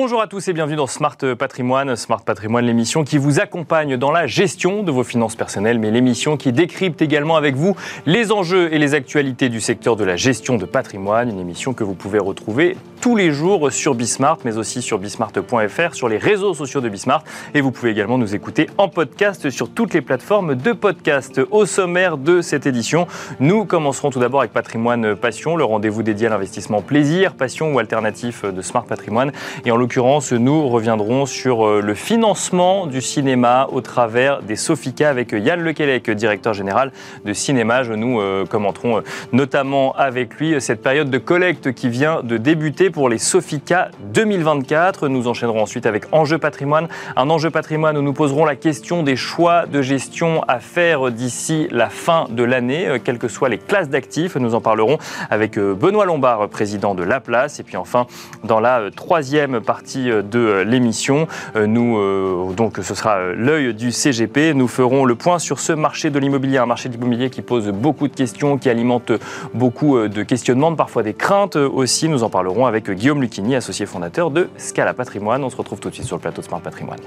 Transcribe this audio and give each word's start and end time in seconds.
Bonjour 0.00 0.22
à 0.22 0.28
tous 0.28 0.46
et 0.46 0.52
bienvenue 0.52 0.76
dans 0.76 0.86
Smart 0.86 1.16
Patrimoine. 1.36 1.96
Smart 1.96 2.22
Patrimoine, 2.22 2.64
l'émission 2.64 3.02
qui 3.02 3.18
vous 3.18 3.40
accompagne 3.40 3.96
dans 3.96 4.12
la 4.12 4.28
gestion 4.28 4.84
de 4.84 4.92
vos 4.92 5.02
finances 5.02 5.34
personnelles, 5.34 5.80
mais 5.80 5.90
l'émission 5.90 6.36
qui 6.36 6.52
décrypte 6.52 7.02
également 7.02 7.34
avec 7.34 7.56
vous 7.56 7.74
les 8.06 8.30
enjeux 8.30 8.72
et 8.72 8.78
les 8.78 8.94
actualités 8.94 9.48
du 9.48 9.60
secteur 9.60 9.96
de 9.96 10.04
la 10.04 10.14
gestion 10.14 10.56
de 10.56 10.66
patrimoine. 10.66 11.30
Une 11.30 11.40
émission 11.40 11.74
que 11.74 11.82
vous 11.82 11.94
pouvez 11.94 12.20
retrouver 12.20 12.76
tous 13.00 13.16
les 13.16 13.32
jours 13.32 13.72
sur 13.72 13.94
Bismart, 13.96 14.38
mais 14.44 14.56
aussi 14.56 14.82
sur 14.82 14.98
bismart.fr, 14.98 15.94
sur 15.94 16.08
les 16.08 16.18
réseaux 16.18 16.54
sociaux 16.54 16.80
de 16.80 16.88
Bismart. 16.88 17.24
Et 17.54 17.60
vous 17.60 17.72
pouvez 17.72 17.90
également 17.90 18.18
nous 18.18 18.36
écouter 18.36 18.68
en 18.78 18.88
podcast 18.88 19.50
sur 19.50 19.68
toutes 19.68 19.94
les 19.94 20.00
plateformes 20.00 20.54
de 20.54 20.72
podcast. 20.72 21.40
Au 21.50 21.66
sommaire 21.66 22.18
de 22.18 22.40
cette 22.40 22.66
édition, 22.66 23.08
nous 23.40 23.64
commencerons 23.64 24.10
tout 24.10 24.20
d'abord 24.20 24.40
avec 24.40 24.52
Patrimoine 24.52 25.16
Passion, 25.16 25.56
le 25.56 25.64
rendez-vous 25.64 26.04
dédié 26.04 26.28
à 26.28 26.30
l'investissement 26.30 26.82
plaisir, 26.82 27.34
passion 27.34 27.72
ou 27.74 27.80
alternatif 27.80 28.44
de 28.44 28.62
Smart 28.62 28.84
Patrimoine. 28.84 29.32
Et 29.64 29.72
en 29.72 29.76
l'occurrence, 29.88 30.32
nous 30.32 30.68
reviendrons 30.68 31.24
sur 31.24 31.66
euh, 31.66 31.80
le 31.80 31.94
financement 31.94 32.86
du 32.86 33.00
cinéma 33.00 33.68
au 33.72 33.80
travers 33.80 34.42
des 34.42 34.54
Sofica 34.54 35.08
avec 35.08 35.32
Yann 35.32 35.62
Lequelec, 35.62 36.10
directeur 36.10 36.52
général 36.52 36.92
de 37.24 37.32
Cinémage. 37.32 37.88
Nous 37.88 38.20
euh, 38.20 38.44
commenterons 38.44 38.98
euh, 38.98 39.00
notamment 39.32 39.94
avec 39.94 40.34
lui 40.34 40.60
cette 40.60 40.82
période 40.82 41.08
de 41.08 41.16
collecte 41.16 41.72
qui 41.72 41.88
vient 41.88 42.20
de 42.22 42.36
débuter 42.36 42.90
pour 42.90 43.08
les 43.08 43.16
Sofica 43.16 43.88
2024. 44.12 45.08
Nous 45.08 45.26
enchaînerons 45.26 45.62
ensuite 45.62 45.86
avec 45.86 46.04
Enjeu 46.12 46.36
patrimoine, 46.36 46.88
un 47.16 47.30
enjeu 47.30 47.48
patrimoine 47.48 47.96
où 47.96 48.02
nous 48.02 48.12
poserons 48.12 48.44
la 48.44 48.56
question 48.56 49.02
des 49.02 49.16
choix 49.16 49.64
de 49.64 49.80
gestion 49.80 50.44
à 50.48 50.60
faire 50.60 51.10
d'ici 51.10 51.66
la 51.70 51.88
fin 51.88 52.26
de 52.28 52.42
l'année, 52.42 52.98
quelles 53.02 53.18
que 53.18 53.28
soient 53.28 53.48
les 53.48 53.56
classes 53.56 53.88
d'actifs. 53.88 54.36
Nous 54.36 54.54
en 54.54 54.60
parlerons 54.60 54.98
avec 55.30 55.58
Benoît 55.58 56.04
Lombard, 56.04 56.46
président 56.50 56.94
de 56.94 57.02
La 57.02 57.20
Place. 57.20 57.58
Et 57.58 57.62
puis 57.62 57.78
enfin, 57.78 58.06
dans 58.44 58.60
la 58.60 58.90
troisième 58.94 59.62
partie 59.62 59.77
euh, 59.96 60.22
de 60.22 60.38
euh, 60.38 60.64
l'émission. 60.64 61.26
Euh, 61.56 61.66
nous, 61.66 62.54
donc, 62.54 62.78
ce 62.82 62.94
sera 62.94 63.32
l'œil 63.32 63.74
du 63.74 63.92
CGP. 63.92 64.54
Nous 64.54 64.68
ferons 64.68 65.04
le 65.04 65.14
point 65.14 65.38
sur 65.38 65.60
ce 65.60 65.72
marché 65.72 66.10
de 66.10 66.18
l'immobilier, 66.18 66.58
un 66.58 66.66
marché 66.66 66.88
de 66.88 66.94
l'immobilier 66.94 67.30
qui 67.30 67.42
pose 67.42 67.68
beaucoup 67.68 68.08
de 68.08 68.14
questions, 68.14 68.58
qui 68.58 68.68
alimente 68.68 69.12
beaucoup 69.54 69.98
de 69.98 70.22
questionnements, 70.22 70.74
parfois 70.74 71.02
des 71.02 71.14
craintes 71.14 71.56
aussi. 71.56 72.08
Nous 72.08 72.22
en 72.22 72.30
parlerons 72.30 72.66
avec 72.66 72.90
Guillaume 72.90 73.20
Lucchini, 73.20 73.56
associé 73.56 73.86
fondateur 73.86 74.30
de 74.30 74.48
Scala 74.56 74.94
Patrimoine. 74.94 75.44
On 75.44 75.50
se 75.50 75.56
retrouve 75.56 75.80
tout 75.80 75.90
de 75.90 75.94
suite 75.94 76.06
sur 76.06 76.16
le 76.16 76.22
plateau 76.22 76.42
de 76.42 76.46
Smart 76.46 76.60
Patrimoine. 76.60 77.00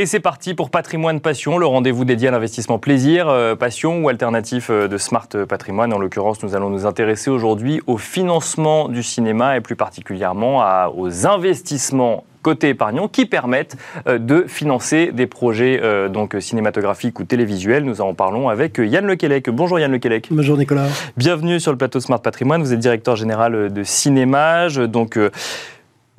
Et 0.00 0.06
c'est 0.06 0.18
parti 0.18 0.54
pour 0.54 0.70
Patrimoine 0.70 1.20
Passion, 1.20 1.58
le 1.58 1.66
rendez-vous 1.66 2.06
dédié 2.06 2.28
à 2.28 2.30
l'investissement 2.30 2.78
plaisir, 2.78 3.28
euh, 3.28 3.54
passion 3.54 4.02
ou 4.02 4.08
alternatif 4.08 4.70
euh, 4.70 4.88
de 4.88 4.96
Smart 4.96 5.28
Patrimoine. 5.46 5.92
En 5.92 5.98
l'occurrence, 5.98 6.42
nous 6.42 6.56
allons 6.56 6.70
nous 6.70 6.86
intéresser 6.86 7.28
aujourd'hui 7.28 7.82
au 7.86 7.98
financement 7.98 8.88
du 8.88 9.02
cinéma 9.02 9.58
et 9.58 9.60
plus 9.60 9.76
particulièrement 9.76 10.64
aux 10.96 11.26
investissements 11.26 12.24
côté 12.40 12.70
épargnant 12.70 13.08
qui 13.08 13.26
permettent 13.26 13.76
euh, 14.08 14.16
de 14.16 14.46
financer 14.48 15.12
des 15.12 15.26
projets 15.26 15.82
donc 16.08 16.34
cinématographiques 16.40 17.20
ou 17.20 17.24
télévisuels. 17.24 17.84
Nous 17.84 18.00
en 18.00 18.14
parlons 18.14 18.48
avec 18.48 18.78
Yann 18.78 19.04
Lequelec. 19.04 19.50
Bonjour 19.50 19.78
Yann 19.78 19.92
Lequelec. 19.92 20.28
Bonjour 20.30 20.56
Nicolas. 20.56 20.86
Bienvenue 21.18 21.60
sur 21.60 21.72
le 21.72 21.76
plateau 21.76 22.00
Smart 22.00 22.22
Patrimoine. 22.22 22.62
Vous 22.62 22.72
êtes 22.72 22.78
directeur 22.78 23.16
général 23.16 23.70
de 23.70 23.82
Cinémage. 23.84 24.76
Donc 24.76 25.18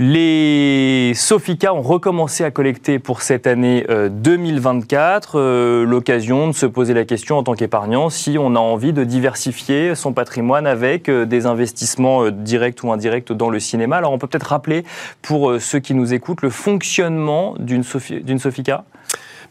les 0.02 1.13
Sofica 1.13 1.75
ont 1.75 1.83
recommencé 1.83 2.44
à 2.44 2.49
collecter 2.49 2.97
pour 2.97 3.21
cette 3.21 3.45
année 3.45 3.85
2024. 4.09 5.35
Euh, 5.35 5.41
euh, 5.41 5.85
l'occasion 5.85 6.47
de 6.47 6.53
se 6.53 6.66
poser 6.66 6.95
la 6.95 7.05
question 7.05 7.38
en 7.38 7.44
tant 7.44 7.53
qu'épargnant 7.53 8.09
si 8.09 8.38
on 8.39 8.55
a 8.55 8.59
envie 8.59 8.94
de 8.94 9.03
diversifier 9.03 9.94
son 9.94 10.11
patrimoine 10.11 10.66
avec 10.66 11.07
euh, 11.07 11.25
des 11.25 11.45
investissements 11.45 12.31
directs 12.31 12.84
ou 12.84 12.91
indirects 12.91 13.31
dans 13.31 13.51
le 13.51 13.59
cinéma. 13.59 13.97
Alors 13.97 14.12
on 14.12 14.17
peut 14.17 14.25
peut-être 14.25 14.47
rappeler 14.47 14.85
pour 15.22 15.62
ceux 15.62 15.78
qui 15.78 15.94
nous 15.94 16.16
écoutent 16.16 16.41
le 16.41 16.50
fonctionnement 16.50 17.53
d'une 17.59 17.83
Sofica 17.83 18.85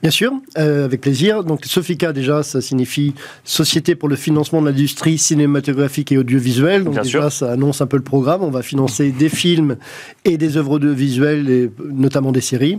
Bien 0.02 0.10
sûr, 0.10 0.32
euh, 0.56 0.86
avec 0.86 1.02
plaisir. 1.02 1.44
Donc 1.44 1.66
Sofica 1.66 2.14
déjà, 2.14 2.42
ça 2.42 2.62
signifie 2.62 3.12
Société 3.44 3.94
pour 3.94 4.08
le 4.08 4.16
financement 4.16 4.62
de 4.62 4.66
l'industrie 4.66 5.18
cinématographique 5.18 6.10
et 6.10 6.16
audiovisuelle. 6.16 6.84
Donc 6.84 7.02
déjà, 7.02 7.28
ça 7.28 7.52
annonce 7.52 7.82
un 7.82 7.86
peu 7.86 7.98
le 7.98 8.02
programme. 8.02 8.42
On 8.42 8.50
va 8.50 8.62
financer 8.62 9.10
des 9.10 9.28
films 9.28 9.76
et 10.24 10.38
des 10.38 10.56
œuvres 10.56 10.72
audiovisuelles, 10.72 11.50
et 11.50 11.70
notamment 11.92 12.32
des 12.32 12.40
séries. 12.40 12.78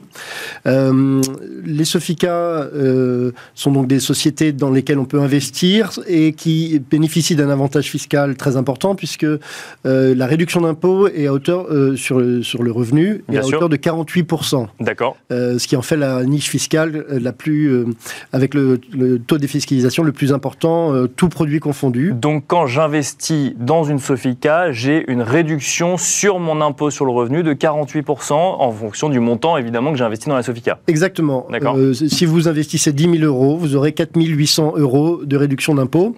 Euh, 0.66 1.22
les 1.64 1.86
Sofica 1.86 2.32
euh, 2.34 3.32
sont 3.53 3.72
donc 3.72 3.86
des 3.86 4.00
sociétés 4.00 4.52
dans 4.52 4.72
lesquelles 4.72 5.00
on 5.00 5.06
peut 5.06 5.22
investir 5.22 5.92
et 6.08 6.34
qui 6.34 6.82
bénéficient 6.90 7.36
d'un 7.36 7.50
avantage 7.50 7.86
fiscal 7.92 8.36
très 8.36 8.58
important 8.58 8.96
puisque 8.96 9.28
la 9.84 10.26
réduction 10.26 10.62
d'impôt 10.62 11.08
est 11.08 11.28
à 11.28 11.34
hauteur 11.34 11.68
sur, 11.96 12.20
le, 12.20 12.42
sur 12.42 12.64
le 12.64 12.72
revenu 12.72 13.24
est 13.32 13.38
à 13.38 13.46
hauteur 13.46 13.70
de 13.70 13.78
48%. 13.78 14.68
D'accord. 14.80 15.18
ce 15.30 15.68
qui 15.68 15.76
en 15.76 15.82
fait 15.82 15.98
la 15.98 16.24
niche 16.24 16.50
fiscale 16.50 17.06
euh, 17.11 17.11
la 17.20 17.34
plus, 17.34 17.68
euh, 17.68 17.86
avec 18.32 18.54
le, 18.54 18.80
taux 19.26 19.36
de 19.36 19.42
défiscalisation 19.42 20.04
le 20.04 20.12
plus 20.12 20.34
important, 20.34 20.94
euh, 20.94 21.08
tout 21.08 21.30
produit 21.30 21.60
confondu. 21.60 22.14
Donc 22.14 22.46
quand 22.48 22.66
j'investis 22.66 23.54
dans 23.58 23.84
une 23.84 24.00
Sofica, 24.00 24.72
j'ai 24.72 25.04
une 25.12 25.22
réduction 25.22 25.98
sur 25.98 26.40
mon 26.40 26.62
impôt 26.62 26.90
sur 26.90 27.06
le 27.06 27.12
revenu 27.12 27.44
de 27.44 27.54
48% 27.54 28.34
en 28.34 28.72
fonction 28.72 29.10
du 29.10 29.20
montant 29.20 29.58
évidemment 29.58 29.92
que 29.92 29.98
j'ai 29.98 30.04
investi 30.04 30.30
dans 30.30 30.36
la 30.36 30.44
Sofica. 30.44 30.80
Exactement. 30.88 31.48
D'accord. 31.52 31.78
si 31.94 32.26
vous 32.26 32.48
investissez 32.48 32.94
10 32.94 33.20
000 33.20 33.24
euros, 33.24 33.58
vous 33.58 33.76
aurez 33.76 33.94
4 33.94 34.12
800 34.16 34.74
euros 34.78 35.22
de 35.24 35.38
réduction 35.38 35.76
d'impôt, 35.76 36.16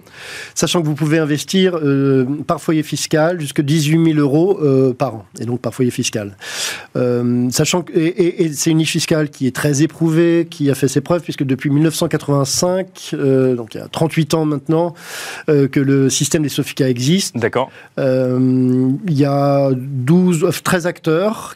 sachant 0.54 0.82
que 0.82 0.86
vous 0.86 0.94
pouvez 0.94 1.18
investir 1.18 1.78
par 2.46 2.60
foyer 2.60 2.82
fiscal 2.82 3.40
jusqu'à 3.40 3.62
18 3.62 4.12
000 4.14 4.18
euros 4.18 4.58
par 4.98 5.14
an, 5.14 5.24
et 5.38 5.44
donc 5.44 5.60
par 5.60 5.74
foyer 5.74 5.90
fiscal. 5.90 6.36
sachant 7.50 7.82
que 7.82 7.92
et 7.94 8.52
c'est 8.52 8.70
une 8.70 8.78
niche 8.78 8.92
fiscale 8.92 9.30
qui 9.30 9.46
est 9.46 9.54
très 9.54 9.82
éprouvée, 9.82 10.46
qui 10.50 10.70
a 10.70 10.74
fait 10.74 10.83
ses 10.88 11.00
preuves, 11.00 11.22
puisque 11.22 11.44
depuis 11.44 11.70
1985, 11.70 13.10
euh, 13.14 13.54
donc 13.54 13.74
il 13.74 13.78
y 13.78 13.80
a 13.80 13.88
38 13.88 14.34
ans 14.34 14.44
maintenant, 14.44 14.94
euh, 15.48 15.68
que 15.68 15.80
le 15.80 16.10
système 16.10 16.42
des 16.42 16.48
Sofica 16.48 16.88
existe. 16.88 17.36
D'accord. 17.36 17.70
Euh, 17.98 18.90
il 19.06 19.18
y 19.18 19.24
a 19.24 19.70
12, 19.72 20.46
13 20.62 20.86
acteurs. 20.86 21.54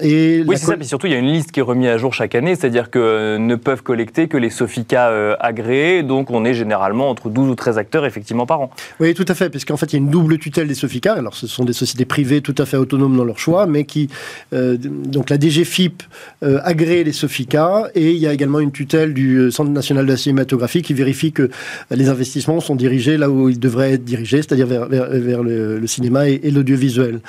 et 0.00 0.44
oui, 0.46 0.56
c'est 0.56 0.66
ça, 0.66 0.76
mais 0.76 0.84
surtout, 0.84 1.06
il 1.06 1.12
y 1.12 1.16
a 1.16 1.18
une 1.18 1.32
liste 1.32 1.52
qui 1.52 1.60
est 1.60 1.62
remise 1.62 1.88
à 1.88 1.98
jour 1.98 2.14
chaque 2.14 2.34
année, 2.34 2.54
c'est-à-dire 2.54 2.90
que 2.90 3.36
ne 3.38 3.56
peuvent 3.56 3.82
collecter 3.82 4.28
que 4.28 4.36
les 4.36 4.50
Sofica 4.50 5.36
agréés, 5.40 6.02
donc 6.02 6.30
on 6.30 6.44
est 6.44 6.54
généralement 6.54 7.10
entre 7.10 7.28
12 7.28 7.50
ou 7.50 7.54
13 7.54 7.78
acteurs, 7.78 8.06
effectivement, 8.06 8.46
par 8.46 8.60
an. 8.60 8.70
Oui, 9.00 9.14
tout 9.14 9.24
à 9.28 9.34
fait, 9.34 9.50
puisqu'en 9.50 9.76
fait, 9.76 9.92
il 9.92 9.96
y 9.96 9.96
a 9.96 10.02
une 10.02 10.10
double 10.10 10.38
tutelle 10.38 10.68
des 10.68 10.74
Sofica. 10.74 11.14
Alors, 11.14 11.34
ce 11.34 11.46
sont 11.46 11.64
des 11.64 11.72
sociétés 11.72 12.04
privées 12.04 12.40
tout 12.40 12.54
à 12.58 12.66
fait 12.66 12.76
autonomes 12.76 13.16
dans 13.16 13.24
leur 13.24 13.38
choix, 13.38 13.66
mais 13.66 13.84
qui. 13.84 14.08
donc, 14.52 15.30
la 15.30 15.38
DGFIP 15.38 16.02
agrée 16.42 17.04
les 17.04 17.12
Sofica, 17.12 17.88
et 17.94 18.12
il 18.12 18.18
y 18.18 18.26
a 18.26 18.32
également 18.32 18.60
une 18.62 18.72
tutelle 18.72 19.14
du 19.14 19.36
euh, 19.36 19.50
Centre 19.50 19.70
national 19.70 20.06
de 20.06 20.10
la 20.10 20.16
cinématographie 20.16 20.82
qui 20.82 20.94
vérifie 20.94 21.32
que 21.32 21.50
les 21.90 22.08
investissements 22.08 22.60
sont 22.60 22.76
dirigés 22.76 23.16
là 23.16 23.30
où 23.30 23.48
ils 23.48 23.58
devraient 23.58 23.92
être 23.92 24.04
dirigés, 24.04 24.38
c'est-à-dire 24.38 24.66
vers, 24.66 24.86
vers, 24.88 25.42
le, 25.42 25.86
cinéma 25.86 26.28
et, 26.28 26.50
l'audiovisuel. 26.50 27.20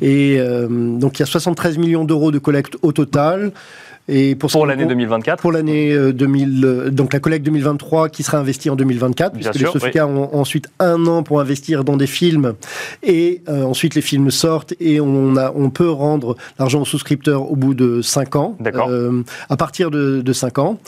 Et 0.00 0.36
euh, 0.38 0.66
donc 0.68 1.18
il 1.18 1.20
y 1.20 1.22
a 1.22 1.26
73 1.26 1.78
millions 1.78 2.04
d'euros 2.04 2.30
de 2.30 2.38
collecte 2.38 2.76
au 2.82 2.92
total. 2.92 3.52
Et 4.08 4.34
pour, 4.36 4.66
l'année 4.66 4.86
2024 4.86 5.40
Pour 5.40 5.52
l'année 5.52 5.94
2000, 6.12 6.64
euh, 6.64 6.68
euh, 6.68 6.90
donc 6.90 7.12
la 7.12 7.20
collecte 7.20 7.44
2023 7.44 8.08
qui 8.08 8.22
sera 8.22 8.38
investie 8.38 8.70
en 8.70 8.76
2024, 8.76 9.34
puisque 9.34 9.54
les 9.54 9.66
Sofica 9.66 10.06
ont 10.06 10.34
ensuite 10.34 10.68
un 10.78 11.06
an 11.06 11.22
pour 11.22 11.40
investir 11.40 11.84
dans 11.84 11.98
des 11.98 12.06
films, 12.06 12.54
et 13.02 13.42
euh, 13.48 13.64
ensuite 13.64 13.94
les 13.94 14.00
films 14.00 14.30
sortent 14.30 14.72
et 14.80 15.00
on, 15.00 15.36
a, 15.36 15.52
on 15.54 15.68
peut 15.68 15.90
rendre 15.90 16.36
l'argent 16.58 16.80
aux 16.80 16.86
souscripteurs 16.86 17.50
au 17.50 17.56
bout 17.56 17.74
de 17.74 18.00
5 18.00 18.36
ans, 18.36 18.56
à 19.50 19.56
partir 19.58 19.90
de, 19.90 20.22
de 20.22 20.32
5 20.32 20.58
ans. 20.58 20.78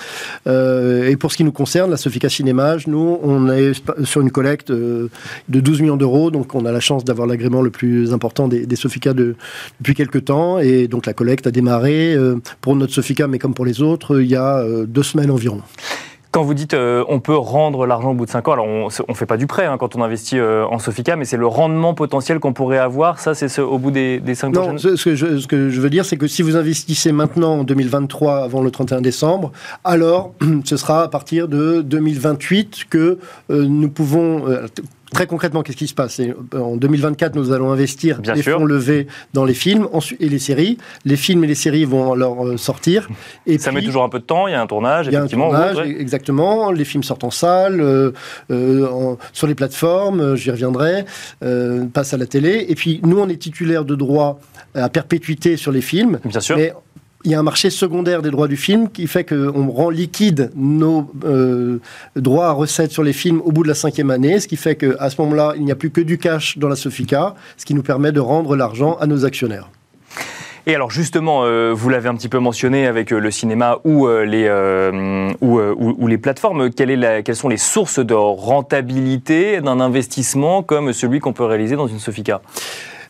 et 0.46 1.16
pour 1.16 1.30
ce 1.30 1.36
qui 1.36 1.44
nous 1.44 1.52
concerne, 1.52 1.90
la 1.90 1.98
Sofica 1.98 2.30
Cinémage, 2.30 2.86
nous, 2.86 3.18
on 3.22 3.50
est 3.50 3.72
sur 4.04 4.22
une 4.22 4.30
collecte 4.30 4.72
de 4.72 5.10
12 5.48 5.82
millions 5.82 5.96
d'euros, 5.98 6.30
donc 6.30 6.54
on 6.54 6.64
a 6.64 6.72
la 6.72 6.80
chance 6.80 7.04
d'avoir 7.04 7.26
l'agrément 7.26 7.60
le 7.60 7.70
plus 7.70 8.14
important 8.14 8.48
des, 8.48 8.64
des 8.64 8.76
Sofica 8.76 9.12
de, 9.12 9.34
depuis 9.80 9.94
quelques 9.94 10.24
temps, 10.24 10.58
et 10.58 10.88
donc 10.88 11.04
la 11.04 11.12
collecte 11.12 11.46
a 11.46 11.50
démarré 11.50 12.16
pour 12.62 12.76
notre 12.76 12.94
Sofica 12.94 13.09
mais 13.28 13.38
comme 13.38 13.54
pour 13.54 13.64
les 13.64 13.82
autres, 13.82 14.20
il 14.20 14.28
y 14.28 14.36
a 14.36 14.58
euh, 14.58 14.86
deux 14.86 15.02
semaines 15.02 15.30
environ. 15.30 15.60
Quand 16.32 16.44
vous 16.44 16.54
dites 16.54 16.74
euh, 16.74 17.04
on 17.08 17.18
peut 17.18 17.36
rendre 17.36 17.86
l'argent 17.86 18.12
au 18.12 18.14
bout 18.14 18.24
de 18.24 18.30
5 18.30 18.46
ans, 18.46 18.52
alors 18.52 18.66
on 18.66 18.86
ne 18.86 19.14
fait 19.14 19.26
pas 19.26 19.36
du 19.36 19.48
prêt 19.48 19.66
hein, 19.66 19.78
quand 19.78 19.96
on 19.96 20.02
investit 20.02 20.38
euh, 20.38 20.64
en 20.64 20.78
Sofica, 20.78 21.16
mais 21.16 21.24
c'est 21.24 21.36
le 21.36 21.48
rendement 21.48 21.92
potentiel 21.92 22.38
qu'on 22.38 22.52
pourrait 22.52 22.78
avoir, 22.78 23.18
ça 23.18 23.34
c'est 23.34 23.60
au 23.60 23.78
bout 23.78 23.90
des, 23.90 24.20
des 24.20 24.36
5 24.36 24.54
Non, 24.54 24.78
ce, 24.78 24.90
que 24.90 25.16
je, 25.16 25.38
ce 25.38 25.48
que 25.48 25.70
je 25.70 25.80
veux 25.80 25.90
dire, 25.90 26.04
c'est 26.04 26.16
que 26.16 26.28
si 26.28 26.42
vous 26.42 26.54
investissez 26.54 27.10
maintenant 27.10 27.58
en 27.58 27.64
2023 27.64 28.44
avant 28.44 28.62
le 28.62 28.70
31 28.70 29.00
décembre, 29.00 29.50
alors 29.82 30.32
ce 30.64 30.76
sera 30.76 31.02
à 31.02 31.08
partir 31.08 31.48
de 31.48 31.82
2028 31.82 32.84
que 32.88 33.18
nous 33.48 33.88
pouvons 33.88 34.44
très 35.12 35.26
concrètement, 35.26 35.62
qu'est-ce 35.62 35.76
qui 35.76 35.86
se 35.86 35.94
passe? 35.94 36.20
En 36.54 36.76
2024, 36.76 37.34
nous 37.34 37.52
allons 37.52 37.70
investir 37.70 38.20
les 38.34 38.42
fonds 38.42 38.64
levés 38.64 39.06
dans 39.32 39.44
les 39.44 39.54
films 39.54 39.88
et 40.18 40.28
les 40.28 40.38
séries. 40.38 40.78
Les 41.04 41.16
films 41.16 41.44
et 41.44 41.46
les 41.46 41.54
séries 41.54 41.84
vont 41.84 42.12
alors 42.12 42.58
sortir. 42.58 43.08
Et 43.46 43.58
ça 43.58 43.72
met 43.72 43.82
toujours 43.82 44.04
un 44.04 44.08
peu 44.08 44.18
de 44.18 44.24
temps, 44.24 44.46
il 44.46 44.52
y 44.52 44.54
a 44.54 44.62
un 44.62 44.66
tournage, 44.66 45.06
il 45.06 45.12
y 45.12 45.16
a 45.16 45.20
effectivement. 45.20 45.52
Un 45.52 45.72
tournage, 45.72 45.88
exactement. 45.98 46.70
Les 46.70 46.84
films 46.84 47.02
sortent 47.02 47.24
en 47.24 47.30
salle, 47.30 48.12
sur 49.32 49.46
les 49.46 49.54
plateformes, 49.54 50.36
j'y 50.36 50.50
reviendrai, 50.50 51.04
passent 51.92 52.14
à 52.14 52.18
la 52.18 52.26
télé. 52.26 52.66
Et 52.68 52.74
puis, 52.74 53.00
nous, 53.04 53.18
on 53.18 53.28
est 53.28 53.36
titulaire 53.36 53.84
de 53.84 53.94
droits 53.94 54.40
à 54.74 54.88
perpétuité 54.88 55.56
sur 55.56 55.72
les 55.72 55.80
films. 55.80 56.20
Bien 56.24 56.40
sûr 56.40 56.58
il 57.24 57.30
y 57.30 57.34
a 57.34 57.38
un 57.38 57.42
marché 57.42 57.70
secondaire 57.70 58.22
des 58.22 58.30
droits 58.30 58.48
du 58.48 58.56
film 58.56 58.88
qui 58.88 59.06
fait 59.06 59.24
qu'on 59.24 59.68
rend 59.68 59.90
liquide 59.90 60.50
nos 60.56 61.10
euh, 61.24 61.78
droits 62.16 62.48
à 62.48 62.52
recettes 62.52 62.92
sur 62.92 63.02
les 63.02 63.12
films 63.12 63.42
au 63.44 63.52
bout 63.52 63.62
de 63.62 63.68
la 63.68 63.74
cinquième 63.74 64.10
année, 64.10 64.40
ce 64.40 64.48
qui 64.48 64.56
fait 64.56 64.76
qu'à 64.76 65.10
ce 65.10 65.20
moment-là, 65.20 65.52
il 65.56 65.64
n'y 65.64 65.72
a 65.72 65.74
plus 65.74 65.90
que 65.90 66.00
du 66.00 66.18
cash 66.18 66.56
dans 66.56 66.68
la 66.68 66.76
Sofica, 66.76 67.34
ce 67.56 67.66
qui 67.66 67.74
nous 67.74 67.82
permet 67.82 68.12
de 68.12 68.20
rendre 68.20 68.56
l'argent 68.56 68.96
à 69.00 69.06
nos 69.06 69.24
actionnaires. 69.24 69.68
Et 70.66 70.74
alors 70.74 70.90
justement, 70.90 71.44
euh, 71.44 71.72
vous 71.74 71.88
l'avez 71.88 72.08
un 72.08 72.14
petit 72.14 72.28
peu 72.28 72.38
mentionné 72.38 72.86
avec 72.86 73.12
euh, 73.12 73.18
le 73.18 73.30
cinéma 73.30 73.78
ou, 73.84 74.06
les, 74.08 74.48
plateformes, 76.18 76.70
quelles 76.70 77.36
sont 77.36 77.48
les 77.48 77.56
sources 77.56 77.98
de 77.98 78.14
rentabilité 78.14 79.60
d'un 79.60 79.80
investissement 79.80 80.62
comme 80.62 80.92
celui 80.92 81.20
qu'on 81.20 81.32
peut 81.32 81.44
réaliser 81.44 81.76
dans 81.76 81.86
une 81.86 81.98
Sofica? 81.98 82.40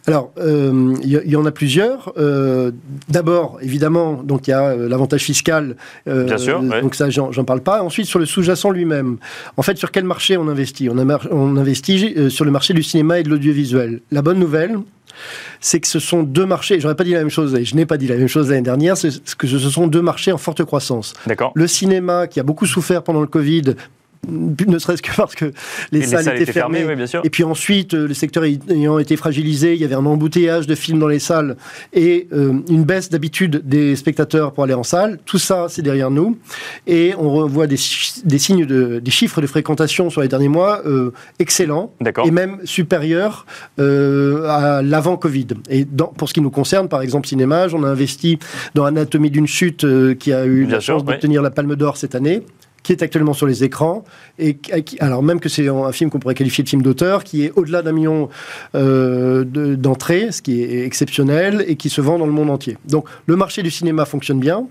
Alors, 0.07 0.33
il 0.39 0.43
euh, 0.45 0.97
y, 1.05 1.37
en 1.37 1.45
a 1.45 1.53
plusieurs. 1.53 2.13
Euh, 2.17 2.71
d'abord, 3.09 3.59
évidemment, 3.61 4.23
donc 4.25 4.49
il 4.49 4.51
y 4.51 4.55
a 4.55 4.69
euh, 4.69 4.89
l'avantage 4.89 5.23
fiscal. 5.23 5.77
Bien 6.07 6.39
sûr. 6.39 6.63
Donc 6.63 6.95
ça, 6.95 7.11
j'en 7.11 7.45
parle 7.45 7.61
pas. 7.61 7.83
Ensuite, 7.83 8.07
sur 8.07 8.19
le 8.19 8.27
sous-jacent 8.27 8.71
lui-même. 8.71 9.19
En 9.57 9.63
fait, 9.63 9.77
sur 9.77 9.91
quel 9.91 10.05
marché 10.05 10.37
on 10.37 10.49
investit? 10.49 10.89
On, 10.89 10.97
on, 11.31 11.57
investit 11.57 12.31
sur 12.31 12.45
le 12.45 12.51
marché 12.51 12.73
du 12.73 12.83
cinéma 12.83 13.21
et 13.21 13.23
de 13.23 13.29
l'audiovisuel. 13.29 14.01
La 14.11 14.23
bonne 14.23 14.39
nouvelle, 14.39 14.79
c'est 15.61 15.81
que 15.81 15.87
ce 15.87 15.99
sont 15.99 16.23
deux 16.23 16.47
marchés, 16.47 16.81
j'aurais 16.81 16.95
pas 16.95 17.05
dit 17.05 17.13
la 17.13 17.19
même 17.19 17.31
chose, 17.31 17.55
et 17.55 17.65
je 17.65 17.75
n'ai 17.77 17.85
pas 17.85 17.99
dit 17.99 18.07
la 18.07 18.17
même 18.17 18.29
chose 18.29 18.49
l'année 18.49 18.63
dernière, 18.63 18.97
c'est 18.97 19.11
que 19.37 19.47
ce 19.47 19.59
sont 19.59 19.87
deux 19.87 20.03
marchés 20.03 20.33
en 20.33 20.39
forte 20.39 20.65
croissance. 20.65 21.15
D'accord. 21.27 21.53
Le 21.55 21.67
cinéma, 21.67 22.27
qui 22.27 22.41
a 22.41 22.43
beaucoup 22.43 22.67
souffert 22.67 23.03
pendant 23.03 23.21
le 23.21 23.27
Covid, 23.27 23.75
ne 24.29 24.79
serait-ce 24.79 25.03
que 25.03 25.15
parce 25.17 25.35
que 25.35 25.53
les, 25.93 26.03
salles, 26.03 26.29
étaient, 26.37 26.53
fermées. 26.53 26.87
Et 27.25 27.31
puis 27.31 27.45
ensuite, 27.45 27.95
euh, 27.95 28.07
le 28.07 28.15
secteur 28.15 28.45
ayant 28.45 28.99
été 28.99 29.17
fragilisé, 29.17 29.75
il 29.75 29.81
y 29.81 29.85
avait 29.85 29.95
un 29.95 30.05
embouteillage 30.05 30.67
de 30.67 30.75
films 30.75 30.99
dans 30.99 31.09
les 31.09 31.19
salles 31.19 31.57
et 31.93 32.29
euh, 32.33 32.61
une 32.69 32.85
baisse 32.85 33.11
d'habitude 33.11 33.63
des 33.65 33.97
spectateurs 33.97 34.53
pour 34.53 34.65
aller 34.65 34.75
en 34.75 34.83
salle. 34.83 35.19
Tout 35.25 35.39
ça, 35.39 35.67
c'est 35.69 35.83
derrière 35.83 36.11
nous. 36.11 36.39
Et 36.87 37.15
on 37.19 37.31
revoit 37.31 37.67
des, 37.67 37.77
signes 37.77 38.67
de, 38.67 38.99
des 38.99 39.11
chiffres 39.11 39.41
de 39.41 39.47
fréquentation 39.47 40.11
sur 40.11 40.21
les 40.21 40.29
derniers 40.29 40.49
mois 40.49 40.83
euh, 40.87 41.13
excellents 41.39 41.93
et 42.25 42.31
même 42.31 42.59
supérieurs 42.65 43.47
à 43.79 44.83
l'avant 44.83 45.17
Covid. 45.17 45.49
Et 45.71 45.87
pour 46.17 46.29
ce 46.29 46.35
qui 46.35 46.41
nous 46.41 46.51
concerne, 46.51 46.89
par 46.89 47.03
exemple, 47.03 47.27
Cinémage, 47.27 47.75
on 47.75 47.83
a 47.85 47.89
investi 47.89 48.39
dans 48.75 48.85
Anatomie 48.85 49.31
d'une 49.31 49.47
chute 49.47 49.87
qui 50.19 50.33
a 50.33 50.45
eu 50.45 50.67
la 50.67 50.81
chance 50.81 51.05
d'obtenir 51.05 51.43
la 51.43 51.51
Palme 51.51 51.77
d'Or 51.77 51.97
cette 51.97 52.15
année 52.15 52.43
qui 52.83 52.93
est 52.93 53.03
actuellement 53.03 53.35
sur 53.35 53.47
les 53.47 53.65
écrans, 53.65 54.05
et 54.39 54.57
alors 55.01 55.23
même 55.23 55.41
que 55.41 55.49
c'est 55.49 55.69
un 55.69 55.93
film 55.93 56.11
qu'on 56.11 56.19
pourrait 56.19 56.35
qualifier 56.35 56.65
de 56.65 56.69
film 56.69 56.83
d'auteur, 56.83 57.25
qui 57.25 57.45
est 57.45 57.53
au-delà 57.57 57.83
d'un 57.83 57.93
million 57.93 58.29
euh, 58.75 59.45
d'entrées, 59.45 60.33
ce 60.33 60.43
qui 60.43 60.63
est 60.63 60.85
exceptionnel, 60.85 61.65
et 61.67 61.77
qui 61.77 61.91
se 61.91 62.01
vend 62.01 62.19
dans 62.19 62.27
le 62.27 62.33
monde 62.33 62.51
entier. 62.51 62.79
Donc 62.89 63.07
le 63.27 63.37
marché 63.37 63.63
du 63.63 63.71
cinéma 63.71 64.05
fonctionne 64.05 64.41
bien. 64.41 64.67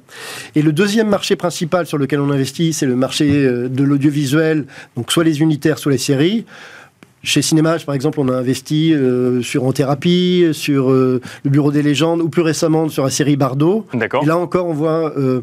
Et 0.56 0.62
le 0.62 0.72
deuxième 0.72 1.08
marché 1.08 1.36
principal 1.36 1.86
sur 1.86 1.98
lequel 1.98 2.20
on 2.20 2.32
investit, 2.32 2.74
c'est 2.74 2.86
le 2.86 2.96
marché 2.96 3.46
euh, 3.46 3.70
de 3.70 3.84
l'audiovisuel, 3.84 4.66
soit 5.08 5.24
les 5.24 5.42
unitaires, 5.42 5.78
soit 5.78 5.92
les 5.92 5.98
séries. 5.98 6.46
Chez 7.22 7.42
Cinémage, 7.42 7.86
par 7.86 7.96
exemple, 7.96 8.20
on 8.22 8.30
a 8.30 8.34
investi 8.34 8.94
euh, 8.94 9.42
sur 9.42 9.66
En 9.66 9.74
Thérapie, 9.74 10.48
sur 10.54 10.90
euh, 10.90 11.20
Le 11.44 11.50
Bureau 11.50 11.72
des 11.72 11.82
légendes, 11.82 12.22
ou 12.22 12.30
plus 12.30 12.42
récemment 12.42 12.88
sur 12.88 13.04
la 13.04 13.10
série 13.10 13.36
Bardot. 13.36 13.86
D'accord. 13.94 14.24
Et 14.24 14.26
là 14.26 14.38
encore, 14.38 14.68
on 14.68 14.74
voit, 14.74 15.14
euh, 15.18 15.42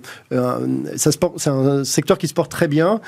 ça 0.97 1.11
c'est 1.37 1.51
un 1.51 1.85
secteur 1.85 2.17
qui 2.17 2.29
se 2.29 2.35
porte 2.35 2.51
très 2.51 2.69
bien. 2.69 3.01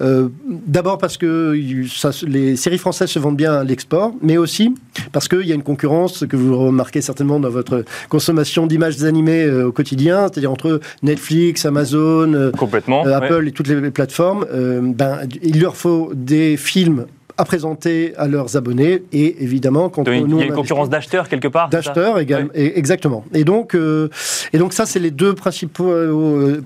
D'abord 0.00 0.98
parce 0.98 1.16
que 1.16 1.84
ça, 1.88 2.10
les 2.26 2.56
séries 2.56 2.78
françaises 2.78 3.10
se 3.10 3.18
vendent 3.18 3.36
bien 3.36 3.54
à 3.54 3.64
l'export, 3.64 4.12
mais 4.22 4.36
aussi 4.36 4.74
parce 5.12 5.28
qu'il 5.28 5.46
y 5.46 5.52
a 5.52 5.54
une 5.54 5.62
concurrence 5.62 6.24
que 6.26 6.36
vous 6.36 6.56
remarquez 6.58 7.00
certainement 7.00 7.38
dans 7.38 7.50
votre 7.50 7.84
consommation 8.08 8.66
d'images 8.66 9.02
animées 9.04 9.48
au 9.50 9.72
quotidien, 9.72 10.28
c'est-à-dire 10.28 10.50
entre 10.50 10.80
Netflix, 11.02 11.64
Amazon, 11.64 12.50
Apple 12.88 13.48
et 13.48 13.52
toutes 13.52 13.68
les 13.68 13.90
plateformes. 13.90 14.46
ben, 14.94 15.20
il 15.42 15.60
leur 15.60 15.76
faut 15.76 16.10
des 16.14 16.56
films 16.56 17.06
à 17.38 17.44
présenter 17.44 18.14
à 18.16 18.28
leurs 18.28 18.56
abonnés. 18.56 19.02
Et 19.12 19.42
évidemment, 19.42 19.88
quand 19.88 20.04
il 20.06 20.12
y 20.12 20.42
a 20.42 20.44
une 20.44 20.52
concurrence 20.52 20.88
d'acheteurs 20.88 21.28
quelque 21.28 21.48
part. 21.48 21.68
D'acheteurs 21.68 22.18
également, 22.18 22.50
exactement. 22.54 23.24
Et 23.34 23.44
donc, 23.44 23.74
euh, 23.74 24.08
et 24.52 24.58
donc 24.58 24.72
ça, 24.72 24.86
c'est 24.86 24.98
les 24.98 25.10
deux 25.10 25.34
principaux, 25.34 25.90
euh, 25.90 26.62